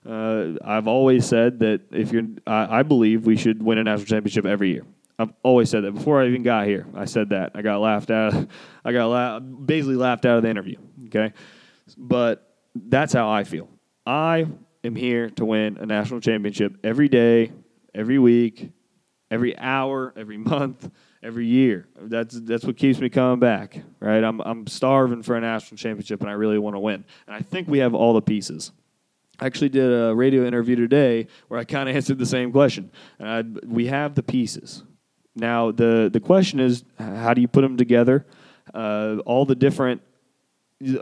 Uh, 0.07 0.53
I've 0.64 0.87
always 0.87 1.27
said 1.27 1.61
that 1.61 1.81
if 1.90 2.12
you're, 2.12 2.25
I, 2.47 2.81
I, 2.81 2.83
believe 2.83 3.25
we 3.25 3.37
should 3.37 3.62
win 3.62 3.79
a 3.79 3.85
national 3.85 4.07
championship 4.07 4.45
every 4.45 4.73
year. 4.73 4.85
I've 5.18 5.33
always 5.45 5.71
said 5.71 5.85
that 5.85 5.92
before 5.92 6.21
I 6.21 6.27
even 6.27 6.42
got 6.42 6.66
here. 6.66 6.87
I 6.95 7.05
said 7.05 7.31
that. 7.31 7.53
I 7.55 7.62
got 7.62 7.81
laughed 7.81 8.11
out. 8.11 8.35
I 8.85 8.92
got 8.92 9.07
la- 9.07 9.38
basically 9.38 9.95
laughed 9.95 10.27
out 10.27 10.38
of 10.38 10.42
the 10.42 10.51
interview. 10.51 10.77
Okay, 11.07 11.33
but 11.97 12.57
that's 12.75 13.12
how 13.12 13.31
I 13.31 13.45
feel. 13.45 13.68
I 14.05 14.47
am 14.83 14.97
here 14.97 15.31
to 15.31 15.45
win 15.45 15.79
a 15.79 15.87
national 15.87 16.21
championship 16.21 16.77
every 16.83 17.09
day, 17.09 17.53
every 17.95 18.18
week, 18.18 18.73
every 19.33 19.59
hour, 19.59 20.12
every 20.14 20.37
month, 20.37 20.90
every 21.23 21.47
year. 21.47 21.88
That's 21.99 22.38
that's 22.40 22.64
what 22.64 22.77
keeps 22.77 23.01
me 23.01 23.09
coming 23.09 23.40
back, 23.40 23.83
right? 23.99 24.23
I'm 24.23 24.40
I'm 24.40 24.66
starving 24.66 25.23
for 25.23 25.35
a 25.37 25.40
national 25.40 25.79
championship, 25.79 26.21
and 26.21 26.31
I 26.31 26.35
really 26.35 26.59
want 26.59 26.77
to 26.77 26.81
win. 26.81 27.05
And 27.27 27.35
I 27.35 27.40
think 27.40 27.66
we 27.66 27.79
have 27.79 27.95
all 27.95 28.12
the 28.12 28.23
pieces. 28.23 28.71
I 29.40 29.47
actually 29.47 29.71
did 29.71 29.90
a 29.90 30.14
radio 30.14 30.47
interview 30.47 30.77
today 30.77 31.27
where 31.49 31.59
I 31.59 31.64
kind 31.64 31.88
of 31.88 31.97
answered 31.97 32.18
the 32.18 32.27
same 32.27 32.53
question. 32.53 32.90
And 33.18 33.29
I, 33.29 33.66
we 33.66 33.87
have 33.87 34.14
the 34.14 34.23
pieces. 34.23 34.85
Now 35.35 35.73
the 35.73 36.11
the 36.12 36.21
question 36.21 36.61
is, 36.61 36.85
how 36.99 37.33
do 37.33 37.40
you 37.40 37.49
put 37.49 37.62
them 37.62 37.79
together? 37.79 38.27
Uh, 38.75 39.16
all 39.25 39.45
the 39.45 39.55
different 39.55 40.03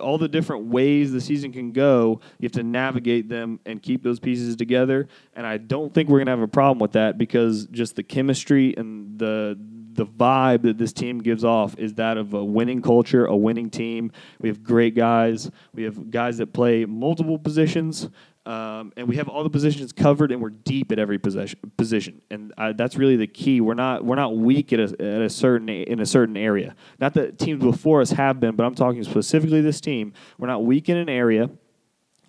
all 0.01 0.19
the 0.19 0.29
different 0.29 0.66
ways 0.66 1.12
the 1.12 1.21
season 1.21 1.53
can 1.53 1.73
go, 1.73 2.21
you 2.38 2.47
have 2.47 2.53
to 2.53 2.62
navigate 2.62 3.29
them 3.29 3.61
and 3.66 3.83
keep 3.83 4.03
those 4.03 4.21
pieces 4.21 4.57
together. 4.57 5.09
And 5.35 5.47
I 5.47 5.57
don't 5.59 5.93
think 5.93 6.09
we're 6.09 6.25
to 6.25 6.31
have 6.31 6.40
a 6.40 6.49
problem 6.49 6.79
with 6.79 6.93
that 6.93 7.19
because 7.19 7.66
just 7.66 7.97
the 7.97 8.03
chemistry 8.03 8.75
and 8.77 9.19
the 9.19 9.59
the 9.93 10.07
vibe 10.07 10.62
that 10.62 10.79
this 10.79 10.93
team 10.93 11.19
gives 11.19 11.45
off 11.45 11.77
is 11.77 11.95
that 11.95 12.16
of 12.16 12.33
a 12.33 12.45
winning 12.45 12.81
culture, 12.81 13.27
a 13.27 13.37
winning 13.37 13.69
team. 13.69 14.12
We 14.40 14.49
have 14.49 14.62
great 14.62 14.95
guys. 14.95 15.51
We 15.75 15.83
have 15.83 16.11
guys 16.11 16.38
that 16.38 16.53
play 16.53 16.85
multiple 16.85 17.38
positions. 17.38 18.09
Um, 18.46 18.92
and 18.96 19.07
we 19.07 19.16
have 19.16 19.29
all 19.29 19.44
the 19.44 19.50
positions 19.50 19.92
covered, 19.92 20.33
and 20.33 20.40
we're 20.40 20.50
deep 20.50 20.90
at 20.92 20.98
every 20.98 21.18
position. 21.18 22.22
And 22.31 22.55
uh, 22.57 22.72
that's 22.72 22.96
really 22.96 23.16
the 23.16 23.26
key. 23.26 23.61
We're 23.61 23.74
not 23.74 24.05
we're 24.05 24.16
not 24.16 24.37
weak 24.37 24.72
at 24.72 24.81
a, 24.81 24.85
at 24.85 25.20
a 25.20 25.29
certain 25.29 25.68
in 25.68 26.00
a 26.00 26.07
certain 26.07 26.37
area. 26.37 26.74
Not 26.98 27.14
that 27.14 27.38
teams 27.38 27.62
before 27.62 28.00
us 28.00 28.12
have 28.12 28.40
been, 28.40 28.57
but 28.57 28.64
I'm 28.64 28.74
talking 28.74 29.05
specifically 29.05 29.61
this 29.61 29.81
team. 29.81 30.14
We're 30.38 30.48
not 30.48 30.64
weak 30.64 30.88
in 30.88 30.96
an 30.96 31.11
area. 31.11 31.50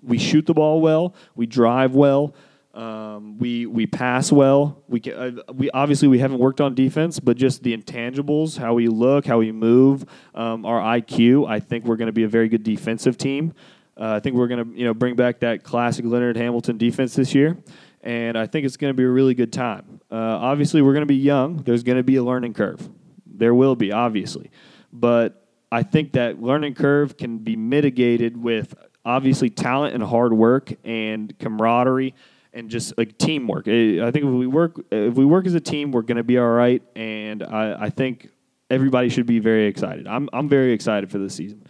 We 0.03 0.17
shoot 0.17 0.45
the 0.45 0.53
ball 0.53 0.81
well. 0.81 1.15
We 1.35 1.45
drive 1.45 1.95
well. 1.95 2.35
Um, 2.73 3.37
we 3.37 3.65
we 3.65 3.85
pass 3.85 4.31
well. 4.31 4.83
We 4.87 4.99
can, 4.99 5.13
uh, 5.13 5.53
we 5.53 5.69
obviously 5.71 6.07
we 6.07 6.19
haven't 6.19 6.39
worked 6.39 6.59
on 6.59 6.75
defense, 6.75 7.19
but 7.19 7.37
just 7.37 7.63
the 7.63 7.75
intangibles, 7.75 8.57
how 8.57 8.73
we 8.73 8.87
look, 8.87 9.25
how 9.25 9.39
we 9.39 9.51
move, 9.51 10.05
um, 10.35 10.65
our 10.65 10.79
IQ. 10.79 11.49
I 11.49 11.59
think 11.59 11.85
we're 11.85 11.97
going 11.97 12.07
to 12.07 12.13
be 12.13 12.23
a 12.23 12.29
very 12.29 12.47
good 12.47 12.63
defensive 12.63 13.17
team. 13.17 13.53
Uh, 14.01 14.15
I 14.15 14.19
think 14.19 14.35
we're 14.35 14.47
going 14.47 14.65
to 14.71 14.77
you 14.79 14.83
know 14.83 14.95
bring 14.95 15.15
back 15.15 15.41
that 15.41 15.63
classic 15.63 16.05
Leonard 16.05 16.35
Hamilton 16.35 16.79
defense 16.79 17.13
this 17.13 17.35
year, 17.35 17.55
and 18.01 18.35
I 18.35 18.47
think 18.47 18.65
it's 18.65 18.75
going 18.77 18.89
to 18.89 18.97
be 18.97 19.03
a 19.03 19.09
really 19.09 19.35
good 19.35 19.53
time. 19.53 20.01
Uh, 20.09 20.15
obviously, 20.15 20.81
we're 20.81 20.93
going 20.93 21.03
to 21.03 21.13
be 21.13 21.17
young. 21.17 21.57
There's 21.57 21.83
going 21.83 21.97
to 21.97 22.03
be 22.03 22.15
a 22.15 22.23
learning 22.23 22.55
curve. 22.55 22.89
There 23.27 23.53
will 23.53 23.75
be, 23.75 23.91
obviously, 23.91 24.49
but 24.91 25.47
I 25.71 25.83
think 25.83 26.13
that 26.13 26.41
learning 26.41 26.73
curve 26.73 27.15
can 27.15 27.37
be 27.37 27.55
mitigated 27.55 28.35
with 28.35 28.73
obviously 29.05 29.51
talent 29.51 29.93
and 29.93 30.03
hard 30.03 30.33
work 30.33 30.73
and 30.83 31.37
camaraderie 31.37 32.15
and 32.53 32.71
just 32.71 32.97
like 32.97 33.19
teamwork. 33.19 33.67
I 33.67 34.09
think 34.11 34.25
if 34.25 34.31
we 34.31 34.47
work 34.47 34.83
if 34.91 35.13
we 35.13 35.25
work 35.25 35.45
as 35.45 35.53
a 35.53 35.59
team, 35.59 35.91
we're 35.91 36.01
going 36.01 36.17
to 36.17 36.23
be 36.23 36.39
all 36.39 36.49
right. 36.49 36.81
And 36.95 37.43
I, 37.43 37.83
I 37.83 37.89
think 37.91 38.29
everybody 38.71 39.09
should 39.09 39.27
be 39.27 39.37
very 39.37 39.67
excited. 39.67 40.07
I'm 40.07 40.27
I'm 40.33 40.49
very 40.49 40.71
excited 40.73 41.11
for 41.11 41.19
this 41.19 41.35
season. 41.35 41.67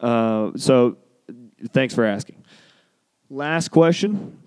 Uh, 0.00 0.50
so 0.56 0.96
thanks 1.68 1.94
for 1.94 2.04
asking. 2.04 2.44
Last 3.28 3.68
question. 3.68 4.38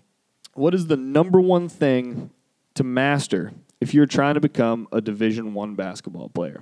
What 0.54 0.73
is 0.73 0.88
the 0.88 0.97
number 0.97 1.39
one 1.39 1.69
thing 1.69 2.30
to 2.76 2.84
master 2.84 3.54
if 3.82 3.93
you're 3.93 4.06
trying 4.06 4.36
to 4.36 4.39
become 4.39 4.88
a 4.91 5.02
Division 5.02 5.54
1 5.54 5.76
basketball 5.76 6.30
player? 6.30 6.62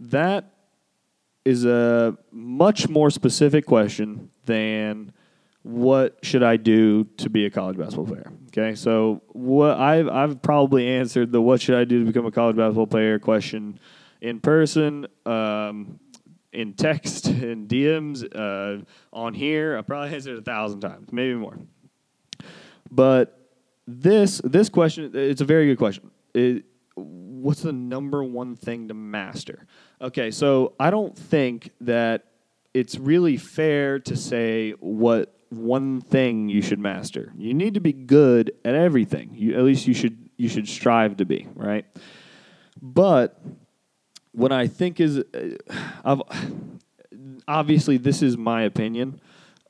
That 0.00 0.50
is 1.44 1.64
a 1.64 2.16
much 2.30 2.88
more 2.88 3.10
specific 3.10 3.66
question 3.66 4.30
than 4.46 5.12
what 5.62 6.18
should 6.22 6.42
I 6.42 6.56
do 6.56 7.04
to 7.16 7.30
be 7.30 7.46
a 7.46 7.50
college 7.50 7.76
basketball 7.76 8.06
player? 8.06 8.30
Okay, 8.48 8.74
so 8.74 9.22
what 9.28 9.78
I've 9.78 10.08
I've 10.08 10.42
probably 10.42 10.86
answered 10.86 11.32
the 11.32 11.40
what 11.40 11.60
should 11.60 11.76
I 11.76 11.84
do 11.84 12.00
to 12.00 12.06
become 12.06 12.26
a 12.26 12.30
college 12.30 12.56
basketball 12.56 12.86
player 12.86 13.18
question 13.18 13.78
in 14.20 14.40
person. 14.40 15.06
Um, 15.26 15.98
in 16.54 16.74
text 16.74 17.26
and 17.26 17.68
DMs 17.68 18.24
uh, 18.34 18.84
on 19.12 19.34
here. 19.34 19.76
I 19.76 19.82
probably 19.82 20.14
answered 20.14 20.38
a 20.38 20.42
thousand 20.42 20.80
times, 20.80 21.12
maybe 21.12 21.34
more. 21.34 21.58
But 22.90 23.38
this 23.86 24.40
this 24.44 24.68
question, 24.68 25.10
it's 25.14 25.40
a 25.40 25.44
very 25.44 25.66
good 25.66 25.78
question. 25.78 26.10
It, 26.32 26.64
what's 26.94 27.62
the 27.62 27.72
number 27.72 28.22
one 28.22 28.56
thing 28.56 28.88
to 28.88 28.94
master? 28.94 29.66
Okay, 30.00 30.30
so 30.30 30.74
I 30.78 30.90
don't 30.90 31.16
think 31.16 31.70
that 31.82 32.24
it's 32.72 32.98
really 32.98 33.36
fair 33.36 33.98
to 34.00 34.16
say 34.16 34.72
what 34.80 35.34
one 35.50 36.00
thing 36.00 36.48
you 36.48 36.62
should 36.62 36.78
master. 36.78 37.32
You 37.36 37.54
need 37.54 37.74
to 37.74 37.80
be 37.80 37.92
good 37.92 38.52
at 38.64 38.74
everything. 38.74 39.30
You, 39.34 39.56
at 39.56 39.62
least 39.62 39.86
you 39.86 39.94
should 39.94 40.28
you 40.36 40.48
should 40.48 40.68
strive 40.68 41.18
to 41.18 41.24
be, 41.24 41.46
right? 41.54 41.84
But 42.82 43.40
what 44.34 44.52
I 44.52 44.66
think 44.66 45.00
is, 45.00 45.22
uh, 46.04 46.16
obviously 47.46 47.96
this 47.96 48.22
is 48.22 48.36
my 48.36 48.62
opinion, 48.62 49.20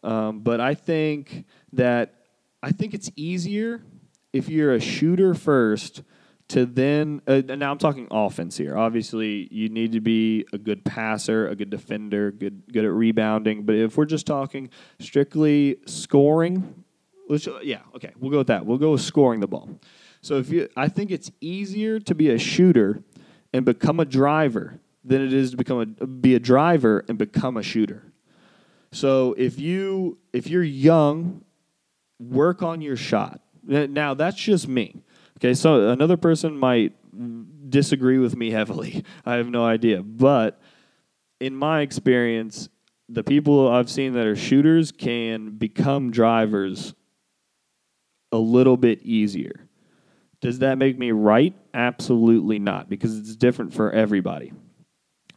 um, 0.03 0.41
but 0.41 0.61
I 0.61 0.75
think 0.75 1.45
that 1.73 2.15
I 2.63 2.73
think 2.73 2.95
it's 2.95 3.11
easier 3.15 3.83
if 4.33 4.49
you're 4.49 4.73
a 4.73 4.81
shooter 4.81 5.35
first 5.35 6.03
to 6.49 6.67
then. 6.67 7.21
Uh, 7.27 7.43
now 7.47 7.71
I'm 7.71 7.79
talking 7.79 8.09
offense 8.11 8.57
here. 8.57 8.77
Obviously, 8.77 9.49
you 9.51 9.69
need 9.69 9.93
to 9.93 10.01
be 10.01 10.47
a 10.53 10.59
good 10.59 10.85
passer, 10.85 11.49
a 11.49 11.57
good 11.57 11.71
defender, 11.71 12.31
good 12.31 12.63
good 12.73 12.85
at 12.85 12.93
rebounding. 12.93 13.65
But 13.65 13.77
if 13.77 13.97
we're 13.97 14.07
just 14.07 14.27
talking 14.27 14.71
strictly 14.99 15.77
scoring, 15.87 16.85
which 17.27 17.49
yeah, 17.63 17.81
okay, 17.97 18.13
we'll 18.19 18.31
go 18.31 18.39
with 18.39 18.49
that. 18.49 18.65
We'll 18.65 18.79
go 18.79 18.93
with 18.93 19.03
scoring 19.03 19.41
the 19.41 19.47
ball. 19.47 19.69
So 20.21 20.39
if 20.39 20.49
you, 20.51 20.69
I 20.75 20.89
think 20.89 21.11
it's 21.11 21.31
easier 21.43 22.01
to 22.01 22.15
be 22.15 22.31
a 22.31 22.39
shooter 22.39 23.03
and 23.55 23.65
become 23.65 24.01
a 24.01 24.05
driver 24.05 24.81
than 25.05 25.23
it 25.23 25.33
is 25.33 25.53
to 25.53 25.57
become 25.57 25.97
a 26.01 26.07
be 26.07 26.35
a 26.35 26.41
driver 26.41 27.05
and 27.09 27.17
become 27.17 27.57
a 27.57 27.63
shooter. 27.63 28.03
So 28.93 29.35
if 29.39 29.59
you 29.59 30.19
if 30.33 30.49
you're 30.49 30.65
young, 30.65 31.45
work 32.19 32.63
on 32.63 32.83
your 32.83 32.97
shot. 32.97 33.41
Now 33.63 34.13
that's 34.13 34.37
just 34.37 34.67
me. 34.69 35.03
Okay, 35.39 35.55
so 35.55 35.89
another 35.89 36.17
person 36.17 36.59
might 36.59 36.93
disagree 37.71 38.19
with 38.19 38.37
me 38.37 38.51
heavily. 38.51 39.05
I 39.25 39.35
have 39.35 39.49
no 39.49 39.65
idea, 39.65 40.03
but 40.03 40.61
in 41.41 41.55
my 41.55 41.81
experience, 41.83 42.69
the 43.09 43.23
people 43.23 43.69
I've 43.69 43.91
seen 43.91 44.15
that 44.15 44.27
are 44.27 44.37
shooters 44.37 44.91
can 44.91 45.51
become 45.51 46.11
drivers 46.11 46.95
a 48.33 48.39
little 48.39 48.77
bit 48.77 49.03
easier 49.03 49.64
Does 50.45 50.59
that 50.59 50.77
make 50.77 50.99
me 50.99 51.11
right? 51.11 51.55
Absolutely 51.73 52.59
not, 52.59 52.91
because 52.91 53.19
it's 53.19 53.35
different 53.35 53.73
for 53.73 53.91
everybody. 53.91 54.53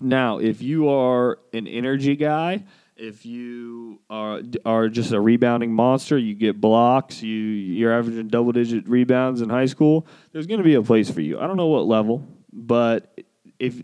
Now, 0.01 0.39
if 0.39 0.61
you 0.61 0.89
are 0.89 1.39
an 1.53 1.65
energy 1.65 2.17
guy, 2.17 2.65
if 2.97 3.25
you 3.25 4.01
are 4.09 4.41
are 4.65 4.89
just 4.89 5.13
a 5.13 5.21
rebounding 5.21 5.71
monster, 5.71 6.17
you 6.17 6.35
get 6.35 6.59
blocks, 6.59 7.23
you 7.23 7.37
you're 7.37 7.97
averaging 7.97 8.27
double 8.27 8.51
digit 8.51 8.85
rebounds 8.85 9.39
in 9.39 9.47
high 9.47 9.67
school, 9.67 10.05
there's 10.33 10.45
going 10.45 10.57
to 10.57 10.65
be 10.65 10.73
a 10.73 10.83
place 10.83 11.09
for 11.09 11.21
you. 11.21 11.39
I 11.39 11.47
don't 11.47 11.55
know 11.55 11.67
what 11.67 11.85
level, 11.85 12.27
but 12.51 13.17
if 13.59 13.81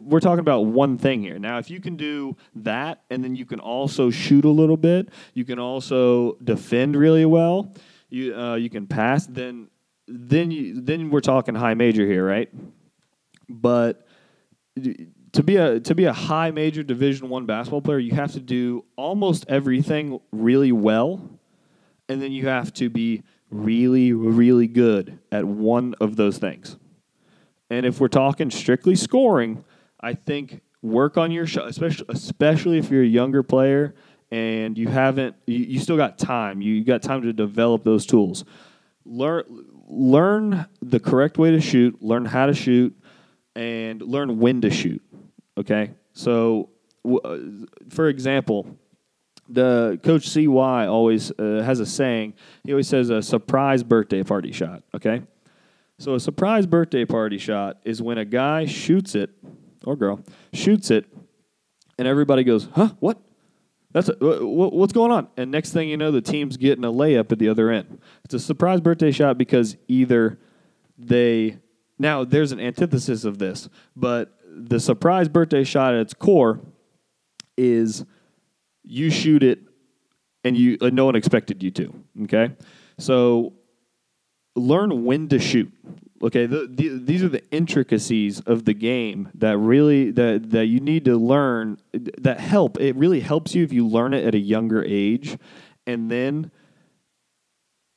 we're 0.00 0.20
talking 0.20 0.38
about 0.38 0.60
one 0.66 0.96
thing 0.96 1.22
here. 1.22 1.40
Now, 1.40 1.58
if 1.58 1.70
you 1.70 1.80
can 1.80 1.96
do 1.96 2.36
that 2.54 3.02
and 3.10 3.24
then 3.24 3.34
you 3.34 3.46
can 3.46 3.58
also 3.58 4.10
shoot 4.10 4.44
a 4.44 4.50
little 4.50 4.76
bit, 4.76 5.08
you 5.34 5.44
can 5.44 5.58
also 5.58 6.36
defend 6.44 6.94
really 6.94 7.24
well, 7.24 7.74
you 8.10 8.32
uh, 8.38 8.54
you 8.54 8.70
can 8.70 8.86
pass, 8.86 9.26
then 9.26 9.66
then 10.08 10.50
you 10.50 10.80
then 10.80 11.10
we're 11.10 11.20
talking 11.20 11.54
high 11.54 11.74
major 11.74 12.06
here, 12.06 12.26
right? 12.26 12.48
But 13.48 14.06
to 15.32 15.42
be 15.42 15.56
a 15.56 15.80
to 15.80 15.94
be 15.94 16.04
a 16.04 16.12
high 16.12 16.50
major 16.50 16.82
division 16.82 17.28
1 17.28 17.46
basketball 17.46 17.82
player, 17.82 17.98
you 17.98 18.12
have 18.14 18.32
to 18.32 18.40
do 18.40 18.84
almost 18.96 19.44
everything 19.48 20.20
really 20.30 20.72
well 20.72 21.38
and 22.08 22.20
then 22.20 22.32
you 22.32 22.48
have 22.48 22.72
to 22.74 22.90
be 22.90 23.22
really 23.50 24.12
really 24.12 24.66
good 24.66 25.18
at 25.30 25.44
one 25.44 25.94
of 26.00 26.16
those 26.16 26.38
things. 26.38 26.76
And 27.70 27.86
if 27.86 28.00
we're 28.00 28.08
talking 28.08 28.50
strictly 28.50 28.94
scoring, 28.94 29.64
I 30.00 30.14
think 30.14 30.60
work 30.82 31.16
on 31.16 31.30
your 31.30 31.46
shot, 31.46 31.68
especially 31.68 32.06
especially 32.08 32.78
if 32.78 32.90
you're 32.90 33.02
a 33.02 33.06
younger 33.06 33.42
player 33.42 33.94
and 34.30 34.76
you 34.76 34.88
haven't 34.88 35.36
you, 35.46 35.58
you 35.58 35.78
still 35.78 35.96
got 35.96 36.18
time. 36.18 36.60
You 36.60 36.84
got 36.84 37.02
time 37.02 37.22
to 37.22 37.32
develop 37.32 37.84
those 37.84 38.04
tools. 38.04 38.44
Learn 39.04 39.44
learn 39.92 40.66
the 40.80 40.98
correct 40.98 41.36
way 41.36 41.50
to 41.50 41.60
shoot, 41.60 42.02
learn 42.02 42.24
how 42.24 42.46
to 42.46 42.54
shoot, 42.54 42.96
and 43.54 44.00
learn 44.00 44.38
when 44.38 44.62
to 44.62 44.70
shoot. 44.70 45.02
Okay, 45.58 45.90
so 46.14 46.70
uh, 47.04 47.36
for 47.90 48.08
example, 48.08 48.78
the 49.48 50.00
coach 50.02 50.28
CY 50.28 50.86
always 50.86 51.30
uh, 51.38 51.62
has 51.64 51.78
a 51.78 51.86
saying. 51.86 52.34
He 52.64 52.72
always 52.72 52.88
says 52.88 53.10
a 53.10 53.20
surprise 53.20 53.82
birthday 53.82 54.22
party 54.22 54.50
shot. 54.50 54.82
Okay, 54.94 55.22
so 55.98 56.14
a 56.14 56.20
surprise 56.20 56.66
birthday 56.66 57.04
party 57.04 57.36
shot 57.36 57.78
is 57.84 58.00
when 58.00 58.16
a 58.16 58.24
guy 58.24 58.64
shoots 58.64 59.14
it 59.14 59.30
or 59.84 59.94
girl 59.94 60.20
shoots 60.54 60.90
it, 60.90 61.04
and 61.98 62.08
everybody 62.08 62.44
goes, 62.44 62.68
"Huh? 62.72 62.90
What? 62.98 63.20
That's 63.92 64.08
a, 64.08 64.16
what's 64.20 64.92
going 64.92 65.12
on?" 65.12 65.28
And 65.36 65.50
next 65.50 65.72
thing 65.72 65.88
you 65.88 65.96
know, 65.96 66.10
the 66.10 66.20
team's 66.20 66.56
getting 66.56 66.84
a 66.84 66.92
layup 66.92 67.32
at 67.32 67.38
the 67.38 67.48
other 67.48 67.70
end. 67.70 68.00
It's 68.24 68.34
a 68.34 68.40
surprise 68.40 68.80
birthday 68.80 69.10
shot 69.10 69.38
because 69.38 69.76
either 69.88 70.38
they 70.98 71.58
now 71.98 72.24
there's 72.24 72.52
an 72.52 72.60
antithesis 72.60 73.24
of 73.24 73.38
this, 73.38 73.68
but 73.96 74.38
the 74.48 74.80
surprise 74.80 75.28
birthday 75.28 75.64
shot 75.64 75.94
at 75.94 76.00
its 76.00 76.14
core 76.14 76.60
is 77.56 78.04
you 78.82 79.10
shoot 79.10 79.42
it 79.42 79.60
and 80.44 80.56
you 80.56 80.78
uh, 80.80 80.90
no 80.92 81.04
one 81.04 81.16
expected 81.16 81.62
you 81.62 81.70
to. 81.70 81.94
Okay, 82.22 82.54
so 82.98 83.54
learn 84.54 85.04
when 85.04 85.28
to 85.28 85.38
shoot. 85.38 85.72
Okay, 86.22 86.46
the, 86.46 86.68
the, 86.70 87.00
these 87.02 87.24
are 87.24 87.28
the 87.28 87.42
intricacies 87.50 88.40
of 88.40 88.64
the 88.64 88.74
game 88.74 89.28
that 89.34 89.58
really 89.58 90.12
that 90.12 90.50
that 90.50 90.66
you 90.66 90.78
need 90.78 91.04
to 91.06 91.16
learn. 91.16 91.78
That 91.92 92.38
help. 92.38 92.80
It 92.80 92.94
really 92.94 93.20
helps 93.20 93.56
you 93.56 93.64
if 93.64 93.72
you 93.72 93.86
learn 93.86 94.14
it 94.14 94.24
at 94.24 94.34
a 94.34 94.38
younger 94.38 94.84
age, 94.84 95.36
and 95.84 96.08
then 96.08 96.52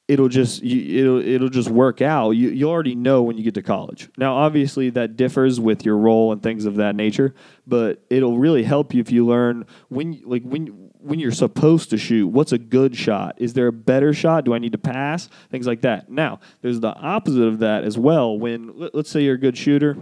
it'll 0.08 0.28
just 0.28 0.64
you, 0.64 1.00
it'll 1.00 1.36
it'll 1.36 1.50
just 1.50 1.70
work 1.70 2.02
out. 2.02 2.32
You 2.32 2.50
you 2.50 2.68
already 2.68 2.96
know 2.96 3.22
when 3.22 3.38
you 3.38 3.44
get 3.44 3.54
to 3.56 3.62
college. 3.62 4.10
Now, 4.18 4.36
obviously, 4.36 4.90
that 4.92 5.16
differs 5.18 5.60
with 5.60 5.86
your 5.86 5.98
role 5.98 6.32
and 6.32 6.42
things 6.42 6.66
of 6.66 6.78
that 6.78 6.96
nature, 6.96 7.36
but 7.68 8.04
it'll 8.10 8.40
really 8.40 8.64
help 8.64 8.94
you 8.94 9.02
if 9.02 9.12
you 9.12 9.26
learn 9.26 9.66
when 9.90 10.22
like 10.26 10.42
when 10.44 10.90
when 11.06 11.20
you're 11.20 11.32
supposed 11.32 11.90
to 11.92 11.98
shoot. 11.98 12.28
What's 12.28 12.52
a 12.52 12.58
good 12.58 12.96
shot? 12.96 13.36
Is 13.38 13.54
there 13.54 13.68
a 13.68 13.74
better 13.74 14.14
shot? 14.14 14.46
Do 14.46 14.54
I 14.54 14.60
need 14.60 14.72
to 14.72 14.78
pass? 14.78 15.30
Things 15.52 15.68
like 15.68 15.82
that. 15.82 16.10
Now, 16.10 16.40
there's 16.62 16.80
the 16.80 16.94
opposite 16.94 17.44
of 17.44 17.60
that 17.60 17.84
as 17.84 17.98
well. 17.98 18.38
When 18.38 18.90
let's 18.94 19.10
say 19.10 19.22
you're 19.22 19.36
a 19.36 19.40
good 19.40 19.58
shooter. 19.58 19.98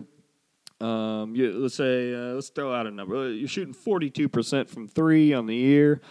Um, 0.80 1.36
you, 1.36 1.52
let's 1.54 1.76
say 1.76 2.14
uh, 2.14 2.34
let's 2.34 2.50
throw 2.50 2.74
out 2.74 2.88
a 2.88 2.92
number. 2.92 3.32
You're 3.32 3.48
shooting 3.48 3.74
42% 3.74 4.68
from 4.68 4.88
three 4.88 5.34
on 5.34 5.46
the 5.46 5.56
year 5.56 6.02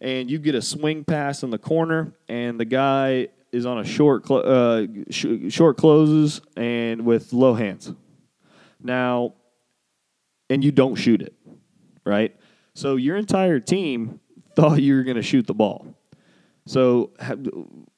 and 0.00 0.30
you 0.30 0.38
get 0.38 0.54
a 0.54 0.62
swing 0.62 1.04
pass 1.04 1.42
in 1.42 1.50
the 1.50 1.58
corner, 1.58 2.12
and 2.28 2.58
the 2.58 2.64
guy 2.64 3.28
is 3.50 3.66
on 3.66 3.78
a 3.78 3.84
short 3.84 4.26
cl- 4.26 4.42
uh, 4.44 4.86
sh- 5.10 5.50
short 5.50 5.76
closes 5.76 6.40
and 6.56 7.04
with 7.04 7.32
low 7.32 7.54
hands. 7.54 7.92
Now, 8.80 9.34
and 10.48 10.62
you 10.62 10.70
don't 10.70 10.94
shoot 10.94 11.22
it, 11.22 11.34
right? 12.04 12.36
So 12.74 12.96
your 12.96 13.16
entire 13.16 13.58
team 13.58 14.20
thought 14.58 14.82
you 14.82 14.96
were 14.96 15.04
going 15.04 15.16
to 15.16 15.22
shoot 15.22 15.46
the 15.46 15.54
ball. 15.54 15.86
So, 16.66 17.12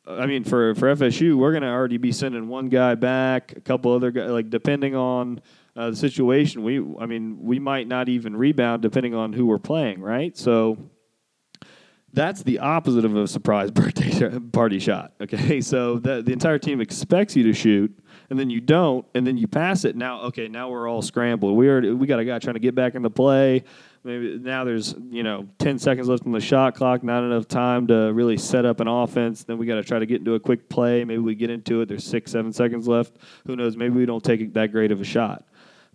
I 0.06 0.26
mean, 0.26 0.44
for, 0.44 0.74
for 0.74 0.94
FSU, 0.94 1.34
we're 1.34 1.52
going 1.52 1.62
to 1.62 1.70
already 1.70 1.96
be 1.96 2.12
sending 2.12 2.48
one 2.48 2.68
guy 2.68 2.96
back, 2.96 3.54
a 3.56 3.60
couple 3.60 3.92
other 3.94 4.10
guys, 4.10 4.30
like 4.30 4.50
depending 4.50 4.94
on 4.94 5.40
uh, 5.74 5.90
the 5.90 5.96
situation. 5.96 6.62
We, 6.62 6.78
I 7.00 7.06
mean, 7.06 7.38
we 7.40 7.58
might 7.58 7.88
not 7.88 8.10
even 8.10 8.36
rebound 8.36 8.82
depending 8.82 9.14
on 9.14 9.32
who 9.32 9.46
we're 9.46 9.58
playing, 9.58 10.02
right? 10.02 10.36
So 10.36 10.76
that's 12.12 12.42
the 12.42 12.58
opposite 12.58 13.06
of 13.06 13.16
a 13.16 13.26
surprise 13.26 13.70
birthday 13.72 14.38
party 14.52 14.80
shot. 14.80 15.14
Okay, 15.18 15.62
so 15.62 15.98
the, 15.98 16.20
the 16.20 16.32
entire 16.32 16.58
team 16.58 16.82
expects 16.82 17.34
you 17.34 17.44
to 17.44 17.54
shoot, 17.54 17.98
and 18.28 18.38
then 18.38 18.50
you 18.50 18.60
don't, 18.60 19.06
and 19.14 19.26
then 19.26 19.38
you 19.38 19.48
pass 19.48 19.86
it. 19.86 19.96
Now, 19.96 20.22
okay, 20.24 20.46
now 20.46 20.68
we're 20.68 20.88
all 20.88 21.00
scrambled. 21.00 21.56
We 21.56 21.70
already 21.70 21.92
we 21.92 22.06
got 22.06 22.18
a 22.18 22.24
guy 22.26 22.38
trying 22.38 22.54
to 22.54 22.60
get 22.60 22.74
back 22.74 22.94
in 22.94 23.02
the 23.02 23.10
play. 23.10 23.64
Maybe 24.02 24.38
now 24.38 24.64
there's 24.64 24.94
you 25.10 25.22
know 25.22 25.48
ten 25.58 25.78
seconds 25.78 26.08
left 26.08 26.24
on 26.24 26.32
the 26.32 26.40
shot 26.40 26.74
clock, 26.74 27.04
not 27.04 27.22
enough 27.22 27.46
time 27.46 27.86
to 27.88 28.12
really 28.12 28.38
set 28.38 28.64
up 28.64 28.80
an 28.80 28.88
offense. 28.88 29.44
Then 29.44 29.58
we 29.58 29.66
got 29.66 29.74
to 29.74 29.82
try 29.84 29.98
to 29.98 30.06
get 30.06 30.18
into 30.18 30.34
a 30.34 30.40
quick 30.40 30.68
play. 30.68 31.04
Maybe 31.04 31.18
we 31.18 31.34
get 31.34 31.50
into 31.50 31.82
it. 31.82 31.88
There's 31.88 32.04
six, 32.04 32.32
seven 32.32 32.52
seconds 32.52 32.88
left. 32.88 33.16
Who 33.46 33.56
knows? 33.56 33.76
Maybe 33.76 33.94
we 33.94 34.06
don't 34.06 34.24
take 34.24 34.54
that 34.54 34.72
great 34.72 34.90
of 34.90 35.00
a 35.00 35.04
shot 35.04 35.44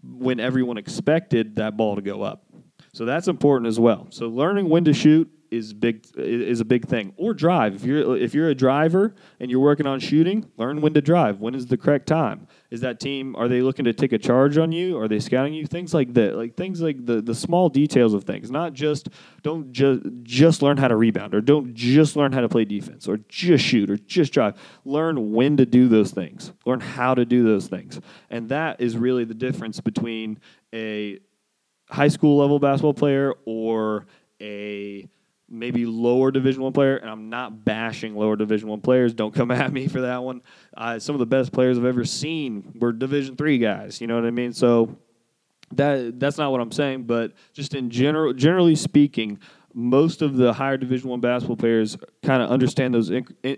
when 0.04 0.40
everyone 0.40 0.78
expected 0.78 1.56
that 1.56 1.78
ball 1.78 1.96
to 1.96 2.02
go 2.02 2.22
up. 2.22 2.44
So 2.94 3.06
that's 3.06 3.28
important 3.28 3.68
as 3.68 3.80
well. 3.80 4.08
So 4.12 4.28
learning 4.28 4.70
when 4.70 4.86
to 4.86 4.94
shoot 4.94 5.30
is 5.56 5.74
big 5.74 6.06
is 6.16 6.60
a 6.60 6.66
big 6.66 6.88
thing. 6.88 7.14
Or 7.18 7.34
drive. 7.34 7.76
If 7.76 7.84
you're 7.84 8.18
if 8.18 8.34
you're 8.34 8.50
a 8.50 8.56
driver 8.56 9.16
and 9.40 9.50
you're 9.50 9.60
working 9.60 9.88
on 9.88 10.00
shooting, 10.00 10.50
learn 10.58 10.82
when 10.82 10.94
to 10.94 11.02
drive. 11.02 11.40
When 11.40 11.56
is 11.56 11.68
the 11.68 11.78
correct 11.78 12.08
time? 12.08 12.48
Is 12.72 12.82
that 12.82 13.00
team 13.00 13.36
are 13.36 13.48
they 13.48 13.62
looking 13.62 13.86
to 13.86 13.94
take 13.94 14.14
a 14.14 14.18
charge 14.18 14.58
on 14.58 14.72
you? 14.72 14.98
Are 14.98 15.08
they 15.08 15.20
scouting 15.20 15.54
you? 15.54 15.66
Things 15.66 15.94
like 15.94 16.14
that. 16.14 16.36
Like 16.36 16.56
things 16.56 16.82
like 16.82 17.06
the 17.06 17.22
the 17.22 17.36
small 17.36 17.70
details 17.70 18.14
of 18.14 18.24
things. 18.24 18.52
Not 18.52 18.74
just 18.74 19.10
don't 19.42 19.72
just 19.72 20.02
just 20.24 20.62
learn 20.62 20.78
how 20.78 20.88
to 20.88 20.96
rebound 20.96 21.34
or 21.34 21.42
don't 21.42 21.74
just 21.74 22.16
learn 22.16 22.32
how 22.32 22.42
to 22.42 22.50
play 22.50 22.66
defense 22.66 23.08
or 23.08 23.18
just 23.28 23.64
shoot 23.64 23.90
or 23.90 23.98
just 23.98 24.34
drive. 24.34 24.56
Learn 24.84 25.32
when 25.32 25.58
to 25.58 25.66
do 25.66 25.88
those 25.88 26.12
things. 26.12 26.52
Learn 26.66 26.80
how 26.80 27.16
to 27.16 27.26
do 27.26 27.44
those 27.44 27.68
things. 27.68 28.00
And 28.30 28.50
that 28.50 28.82
is 28.82 28.98
really 28.98 29.26
the 29.26 29.34
difference 29.34 29.80
between 29.80 30.40
a 30.74 31.20
high 31.90 32.08
school 32.08 32.38
level 32.38 32.60
basketball 32.60 32.94
player 32.94 33.34
or 33.46 34.06
a 34.42 35.08
maybe 35.50 35.86
lower 35.86 36.32
division 36.32 36.62
one 36.64 36.74
player 36.74 36.98
and 36.98 37.10
i'm 37.10 37.30
not 37.30 37.64
bashing 37.64 38.16
lower 38.16 38.36
division 38.36 38.68
one 38.68 38.82
players. 38.82 39.14
Don't 39.14 39.34
come 39.34 39.52
at 39.52 39.72
me 39.72 39.88
for 39.88 40.02
that 40.02 40.24
one. 40.24 40.42
Uh, 40.76 41.00
some 41.00 41.16
of 41.16 41.20
the 41.20 41.26
best 41.26 41.52
players 41.52 41.78
i've 41.78 41.86
ever 41.86 42.06
seen 42.06 42.74
were 42.80 42.92
division 42.92 43.36
three 43.36 43.58
guys 43.58 44.02
you 44.02 44.08
know 44.08 44.16
what 44.16 44.26
i 44.26 44.32
mean? 44.32 44.54
So 44.54 44.98
that 45.74 46.20
that's 46.20 46.38
not 46.38 46.52
what 46.52 46.62
i'm 46.62 46.72
saying 46.72 47.04
but 47.04 47.34
just 47.54 47.74
in 47.74 47.90
general 47.90 48.34
generally 48.34 48.76
speaking 48.76 49.40
most 49.78 50.22
of 50.22 50.38
the 50.38 50.54
higher 50.54 50.78
division 50.78 51.10
one 51.10 51.20
basketball 51.20 51.58
players 51.58 51.98
kind 52.24 52.42
of 52.42 52.50
understand 52.50 52.94
those 52.94 53.12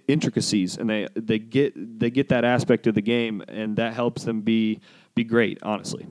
intricacies 0.07 0.77
and 0.77 0.89
they 0.89 1.07
they 1.15 1.37
get 1.37 1.99
they 1.99 2.09
get 2.09 2.29
that 2.29 2.43
aspect 2.43 2.87
of 2.87 2.95
the 2.95 3.01
game 3.01 3.43
and 3.47 3.77
that 3.77 3.93
helps 3.93 4.23
them 4.23 4.41
be 4.41 4.81
be 5.13 5.23
great 5.23 5.59
honestly. 5.61 6.07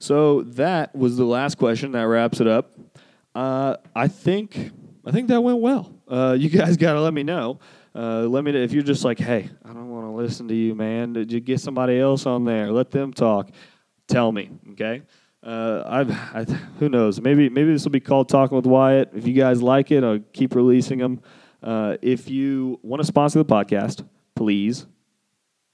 So 0.00 0.42
that 0.42 0.96
was 0.96 1.16
the 1.16 1.24
last 1.24 1.58
question 1.58 1.92
that 1.92 2.02
wraps 2.02 2.40
it 2.40 2.48
up 2.48 2.72
uh, 3.34 3.76
I 3.94 4.08
think 4.08 4.70
I 5.04 5.10
think 5.10 5.28
that 5.28 5.42
went 5.42 5.60
well. 5.60 5.92
Uh, 6.08 6.36
you 6.38 6.48
guys 6.58 6.76
got 6.76 6.94
to 6.94 7.00
let 7.00 7.14
me 7.14 7.22
know. 7.22 7.60
Uh, 7.94 8.22
let 8.22 8.44
me 8.44 8.52
if 8.56 8.72
you're 8.72 8.82
just 8.82 9.04
like, 9.04 9.18
hey, 9.18 9.50
I 9.64 9.68
don't 9.68 9.90
want 9.90 10.06
to 10.06 10.10
listen 10.10 10.48
to 10.48 10.54
you, 10.54 10.74
man. 10.74 11.12
Did 11.12 11.30
you 11.30 11.40
get 11.40 11.60
somebody 11.60 11.98
else 11.98 12.26
on 12.26 12.44
there? 12.44 12.72
Let 12.72 12.90
them 12.90 13.12
talk. 13.12 13.50
Tell 14.08 14.32
me, 14.32 14.50
okay? 14.72 15.02
Uh, 15.42 15.82
I've, 15.86 16.10
I, 16.10 16.44
who 16.78 16.88
knows? 16.88 17.20
Maybe 17.20 17.48
maybe 17.48 17.72
this 17.72 17.84
will 17.84 17.90
be 17.90 18.00
called 18.00 18.28
Talking 18.28 18.56
with 18.56 18.66
Wyatt. 18.66 19.10
If 19.14 19.26
you 19.26 19.34
guys 19.34 19.62
like 19.62 19.90
it, 19.90 20.04
I'll 20.04 20.20
keep 20.32 20.54
releasing 20.54 20.98
them. 20.98 21.20
Uh, 21.62 21.96
if 22.02 22.28
you 22.28 22.80
want 22.82 23.00
to 23.00 23.06
sponsor 23.06 23.38
the 23.38 23.44
podcast, 23.44 24.04
please 24.34 24.86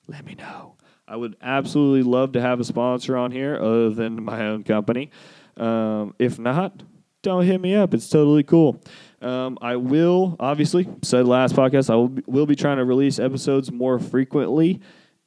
let 0.07 0.25
me 0.25 0.35
know. 0.35 0.77
I 1.07 1.17
would 1.17 1.37
absolutely 1.41 2.03
love 2.03 2.33
to 2.33 2.41
have 2.41 2.61
a 2.61 2.65
sponsor 2.65 3.17
on 3.17 3.31
here 3.31 3.57
other 3.57 3.91
than 3.91 4.23
my 4.23 4.47
own 4.47 4.65
company. 4.65 5.11
Um, 5.57 6.15
if 6.19 6.39
not, 6.39 6.83
don't 7.23 7.45
hit 7.45 7.61
me 7.61 7.75
up. 7.75 7.95
It's 7.95 8.09
totally 8.09 8.43
cool. 8.43 8.81
Um, 9.21 9.59
I 9.61 9.77
will, 9.77 10.37
obviously, 10.39 10.89
said 11.03 11.27
last 11.27 11.55
podcast, 11.55 11.91
I 11.91 11.97
will 11.97 12.09
be, 12.09 12.23
will 12.27 12.47
be 12.47 12.55
trying 12.55 12.77
to 12.77 12.85
release 12.85 13.19
episodes 13.19 13.73
more 13.73 13.99
frequently. 13.99 14.81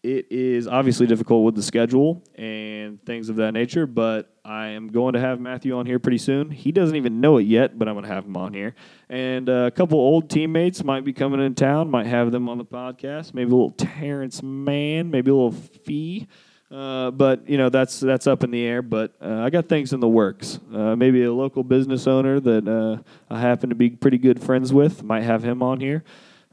it 0.04 0.28
is 0.32 0.68
obviously 0.68 1.06
difficult 1.06 1.44
with 1.44 1.54
the 1.56 1.62
schedule 1.62 2.24
and 2.36 3.04
things 3.06 3.30
of 3.30 3.36
that 3.36 3.52
nature, 3.52 3.86
but 3.86 4.34
I 4.44 4.70
am 4.70 4.88
going 4.88 5.14
to 5.14 5.20
have 5.20 5.40
Matthew 5.40 5.78
on 5.78 5.86
here 5.86 6.00
pretty 6.00 6.18
soon. 6.18 6.50
He 6.50 6.72
doesn't 6.72 6.96
even 6.96 7.22
know 7.22 7.38
it 7.38 7.44
yet, 7.44 7.78
but 7.78 7.88
I'm 7.88 7.94
going 7.94 8.06
to 8.06 8.12
have 8.12 8.26
him 8.26 8.36
on 8.36 8.54
here. 8.54 8.74
And 9.10 9.48
uh, 9.48 9.66
a 9.68 9.72
couple 9.72 10.00
old 10.00 10.30
teammates 10.30 10.84
might 10.84 11.04
be 11.04 11.14
coming 11.14 11.40
in 11.40 11.54
town, 11.54 11.92
might 11.92 12.08
have 12.08 12.32
them 12.32 12.50
on 12.50 12.58
the 12.58 12.66
podcast. 12.66 13.34
Maybe 13.36 13.52
a 13.52 13.54
little 13.54 13.72
Terance 13.72 14.42
Mann, 14.42 15.12
maybe 15.12 15.30
a 15.30 15.36
little 15.36 15.52
Fee. 15.52 16.28
Uh, 16.72 17.12
but 17.12 17.50
you 17.50 17.58
know 17.58 17.68
that's 17.68 18.00
that's 18.00 18.28
up 18.28 18.44
in 18.44 18.52
the 18.52 18.64
air. 18.64 18.82
But 18.82 19.14
uh, 19.22 19.42
I 19.42 19.50
got 19.50 19.68
things 19.68 19.92
in 19.92 20.00
the 20.00 20.08
works. 20.08 20.60
Uh, 20.74 20.96
maybe 20.96 21.24
a 21.24 21.34
local 21.34 21.64
business 21.64 22.08
owner 22.08 22.40
that 22.40 22.68
uh, 22.68 23.04
I 23.30 23.42
happen 23.42 23.70
to 23.70 23.76
be 23.76 23.90
pretty 23.90 24.18
good 24.18 24.42
friends 24.42 24.72
with 24.72 25.04
might 25.04 25.24
have 25.24 25.44
him 25.44 25.62
on 25.62 25.82
here. 25.82 26.04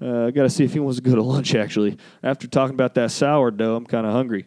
Uh, 0.02 0.26
I 0.26 0.30
got 0.32 0.42
to 0.42 0.50
see 0.50 0.64
if 0.64 0.72
he 0.72 0.80
wants 0.80 0.98
to 0.98 1.02
go 1.02 1.14
to 1.14 1.22
lunch. 1.22 1.54
Actually, 1.54 1.98
after 2.22 2.48
talking 2.48 2.74
about 2.74 2.94
that 2.94 3.12
sourdough, 3.12 3.76
I'm 3.76 3.86
kind 3.86 4.06
of 4.06 4.12
hungry. 4.12 4.46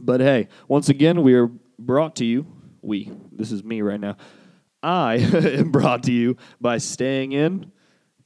But 0.00 0.20
hey, 0.20 0.48
once 0.66 0.88
again, 0.88 1.22
we 1.22 1.34
are 1.34 1.50
brought 1.78 2.16
to 2.16 2.24
you. 2.24 2.46
We. 2.82 3.12
This 3.30 3.52
is 3.52 3.62
me 3.62 3.82
right 3.82 4.00
now. 4.00 4.16
I 4.82 5.14
am 5.34 5.70
brought 5.70 6.04
to 6.04 6.12
you 6.12 6.36
by 6.60 6.78
staying 6.78 7.32
in. 7.32 7.70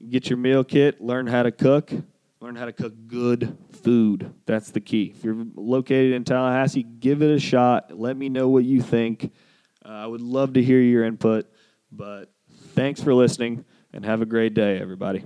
Get 0.09 0.31
your 0.31 0.39
meal 0.39 0.65
kit. 0.65 1.01
Learn 1.01 1.27
how 1.27 1.43
to 1.43 1.53
cook. 1.53 1.93
Learn 2.45 2.57
how 2.57 2.67
to 2.67 2.75
cook 2.75 2.93
good 3.07 3.57
food. 3.83 4.35
That's 4.45 4.71
the 4.71 4.79
key. 4.79 5.15
If 5.17 5.25
you're 5.25 5.47
located 5.55 6.13
in 6.13 6.25
Tallahassee, 6.25 6.83
give 6.83 7.23
it 7.23 7.31
a 7.31 7.41
shot. 7.41 7.99
Let 7.99 8.19
me 8.19 8.29
know 8.29 8.51
what 8.51 8.65
you 8.65 8.83
think. 8.83 9.33
Uh, 9.83 9.89
I 9.89 10.07
would 10.07 10.21
love 10.21 10.53
to 10.53 10.63
hear 10.63 10.79
your 10.79 11.07
input. 11.07 11.47
But 11.91 12.31
thanks 12.75 13.03
for 13.03 13.15
listening 13.15 13.65
and 13.95 14.05
have 14.05 14.21
a 14.21 14.27
great 14.27 14.53
day, 14.53 14.79
everybody. 14.79 15.25